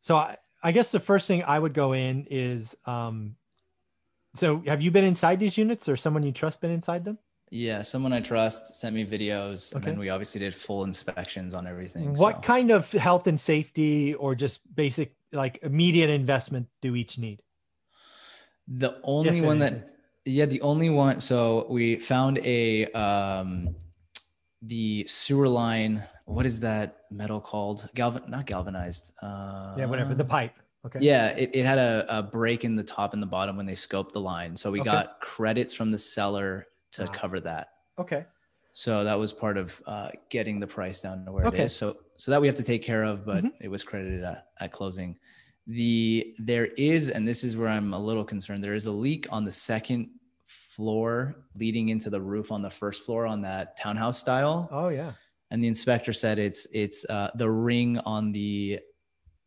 [0.00, 3.34] so I, I guess the first thing I would go in is um,
[4.34, 7.18] so have you been inside these units or someone you trust been inside them?
[7.50, 9.78] Yeah, someone I trust sent me videos, okay.
[9.78, 12.14] and then we obviously did full inspections on everything.
[12.14, 12.40] What so.
[12.42, 17.42] kind of health and safety, or just basic like immediate investment, do each need?
[18.70, 21.20] The only one that, yeah, the only one.
[21.20, 23.74] So we found a um,
[24.62, 27.88] the sewer line what is that metal called?
[27.96, 29.10] Galvan, not galvanized.
[29.20, 30.14] Uh, Yeah, whatever.
[30.14, 30.52] The pipe.
[30.86, 31.00] Okay.
[31.02, 33.72] Yeah, it, it had a, a break in the top and the bottom when they
[33.72, 34.56] scoped the line.
[34.56, 34.88] So we Okay.
[34.88, 37.06] got credits from the seller to Ah.
[37.12, 37.68] cover that.
[37.98, 38.26] Okay.
[38.72, 41.62] So that was part of uh, getting the price down to where Okay.
[41.62, 41.74] it is.
[41.74, 43.52] So so that we have to take care of, but Mhm.
[43.60, 45.18] it was credited at, at closing.
[45.70, 48.62] The there is, and this is where I'm a little concerned.
[48.64, 50.10] There is a leak on the second
[50.46, 54.68] floor leading into the roof on the first floor on that townhouse style.
[54.72, 55.12] Oh yeah.
[55.50, 58.80] And the inspector said it's it's uh, the ring on the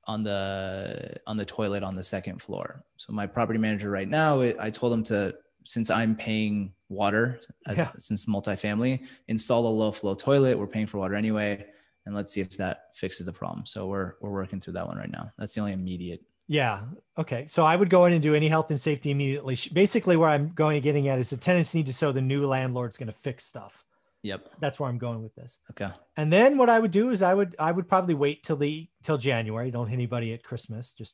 [0.06, 2.84] on the on the toilet on the second floor.
[2.98, 5.34] So my property manager right now, I I told him to
[5.66, 7.92] since I'm paying water as, Yeah.
[7.98, 10.60] since multifamily, install a low flow toilet.
[10.60, 11.66] We're paying for water anyway,
[12.06, 13.66] and let's see if that fixes the problem.
[13.66, 15.30] So we're we're working through that one right now.
[15.38, 16.22] That's the only immediate.
[16.48, 16.82] Yeah.
[17.18, 17.48] Okay.
[17.48, 19.58] So I would go in and do any health and safety immediately.
[19.72, 22.46] Basically, where I'm going and getting at is the tenants need to show the new
[22.46, 23.86] landlord's going to fix stuff.
[24.24, 24.50] Yep.
[24.60, 25.60] That's where I'm going with this.
[25.72, 25.90] Okay.
[26.18, 28.88] And then what I would do is I would I would probably wait till the
[29.04, 29.72] till January.
[29.72, 30.94] Don't hit anybody at Christmas.
[30.94, 31.14] Just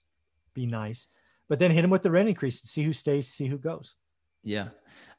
[0.53, 1.07] be nice.
[1.47, 3.95] But then hit them with the rent increase and see who stays, see who goes.
[4.43, 4.69] Yeah.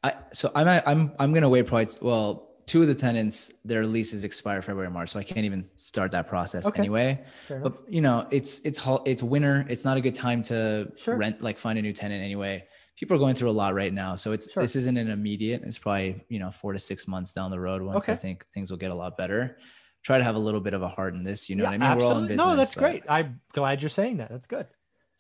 [0.03, 4.23] I so I'm I'm I'm gonna wait probably well two of the tenants their leases
[4.23, 6.79] expire February March so I can't even start that process Okay.
[6.79, 7.09] anyway.
[7.49, 8.81] But you know it's it's
[9.13, 9.67] it's winter.
[9.69, 11.17] It's not a good time to Sure.
[11.17, 12.65] rent like find a new tenant anyway.
[12.97, 14.63] People are going through a lot right now, so it's Sure.
[14.63, 15.63] this isn't an immediate.
[15.65, 18.71] It's probably you know four to six months down the road once I think things
[18.71, 19.59] will get a lot better.
[20.05, 21.49] Try to have a little bit of a heart in this.
[21.51, 21.99] You know Yeah, what I mean?
[21.99, 22.29] We're all in absolutely.
[22.37, 22.47] business.
[22.47, 23.03] no, that's but- great.
[23.09, 24.31] I'm glad you're saying that.
[24.31, 24.67] That's good.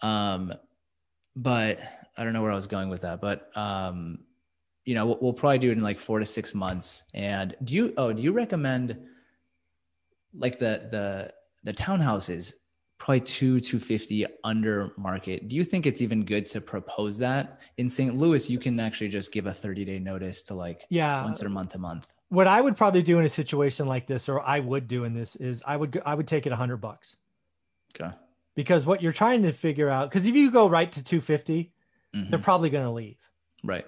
[0.02, 0.52] um,
[1.36, 1.78] but
[2.16, 3.20] I don't know where I was going with that.
[3.20, 4.20] But um,
[4.90, 7.04] you know, we'll, we'll probably do it in like four to six months.
[7.14, 7.94] And do you?
[7.96, 8.96] Oh, do you recommend
[10.36, 11.32] like the the
[11.64, 12.54] the townhouses?
[12.98, 15.48] Probably two two fifty under market.
[15.48, 18.16] Do you think it's even good to propose that in St.
[18.16, 18.50] Louis?
[18.50, 21.22] You can actually just give a thirty day notice to like Yeah.
[21.24, 22.06] once or month to month.
[22.28, 25.14] what I would probably do in a situation like this, or I would do in
[25.14, 27.16] this, is I would I would take it a hundred bucks
[27.94, 28.10] Okay.
[28.56, 31.72] because what you're trying to figure out because if you go right to 250,
[32.14, 32.28] Mhm.
[32.30, 33.18] they're probably going to leave,
[33.64, 33.86] Right.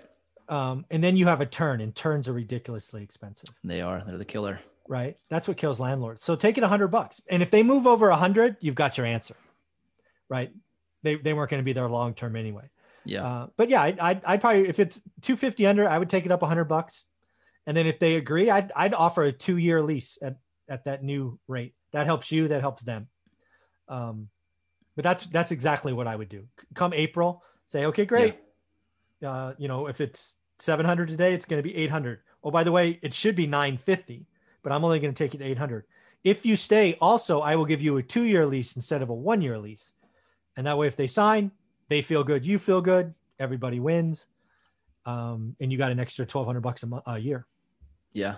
[0.53, 4.03] Um, and then you have a turn, and turns are ridiculously expensive, They are.
[4.05, 4.61] They're the killer.
[4.89, 5.17] right?
[5.31, 6.23] That's what kills landlords.
[6.23, 8.99] So take it a hundred bucks, and if they move over a hundred, you've got
[8.99, 9.37] your answer,
[10.29, 10.53] right?
[11.03, 12.69] They they weren't going to be there long term anyway.
[13.05, 13.27] Yeah.
[13.27, 16.31] Uh, but yeah, I'd, I'd, I'd probably if it's 250 under, I would take it
[16.31, 17.05] up 100 bucks,
[17.67, 20.37] and then if they agree, I'd I'd offer a two year lease at
[20.69, 21.75] at that new rate.
[21.93, 22.49] That helps you.
[22.49, 23.09] That helps them.
[23.89, 24.29] Um,
[24.97, 26.47] but that's that's exactly what I would do.
[26.75, 28.37] Come April, say okay, great.
[29.21, 29.31] Yeah.
[29.31, 32.21] Uh, you know, if it's 700 today, it's going to be 800.
[32.45, 34.27] Oh, by the way, it should be 950,
[34.63, 35.85] but I'm only going to take it to 800.
[36.23, 39.15] If you stay, also, I will give you a two year lease instead of a
[39.15, 39.93] one year lease.
[40.57, 41.51] And that way, if they sign,
[41.89, 44.29] they feel good, you feel good, everybody wins.
[45.05, 47.45] Um, and you got an extra 1200 bucks a, month, a year.
[48.13, 48.37] Yeah.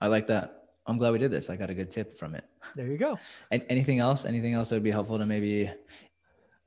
[0.00, 0.62] I like that.
[0.86, 1.50] I'm glad we did this.
[1.50, 2.44] I got a good tip from it.
[2.74, 3.18] There you go.
[3.50, 4.24] And anything else?
[4.24, 5.70] Anything else that would be helpful to maybe?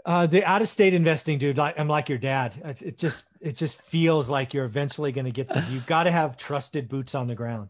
[0.06, 2.60] Uh, the out of state investing, dude, like, I'm like your dad.
[2.64, 6.04] It's, it just, it just feels like you're eventually going to get some, You've got
[6.04, 7.70] to have trusted boots on the ground.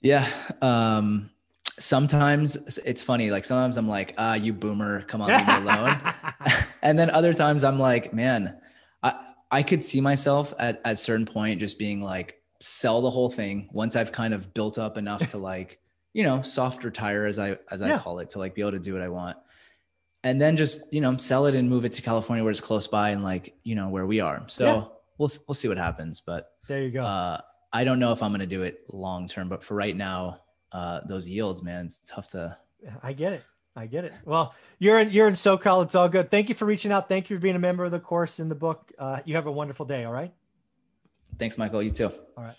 [0.00, 0.28] Yeah.
[0.62, 1.30] Um,
[1.78, 3.30] sometimes it's funny.
[3.30, 5.98] Like sometimes I'm like, ah, you boomer, come on, leave me alone.
[6.82, 8.58] and then other times I'm like, man,
[9.02, 13.10] I I could see myself at at a certain point just being like, sell the
[13.10, 15.80] whole thing once I've kind of built up enough to like,
[16.12, 18.78] you know, soft retire as I as I call it to like be able to
[18.78, 19.36] do what I want.
[20.24, 22.86] And then just, you know, sell it and move it to California where it's close
[22.86, 24.42] by and like, you know, where we are.
[24.48, 24.84] So Yeah.
[25.18, 26.20] we'll we'll see what happens.
[26.20, 27.02] But there you go.
[27.02, 27.40] uh,
[27.72, 30.40] I don't know if I'm going to do it long term, but for right now,
[30.72, 32.56] uh, those yields, man, it's tough to.
[33.02, 33.44] I get it.
[33.76, 34.12] I get it.
[34.24, 35.82] Well, you're in, you're in SoCal.
[35.84, 36.30] It's all good.
[36.30, 37.08] Thank you for reaching out.
[37.08, 38.92] Thank you for being a member of the course in the book.
[38.98, 40.04] Uh, you have a wonderful day.
[40.04, 40.32] All right.
[41.38, 41.82] Thanks, Michael.
[41.82, 42.10] You too.
[42.36, 42.54] All right.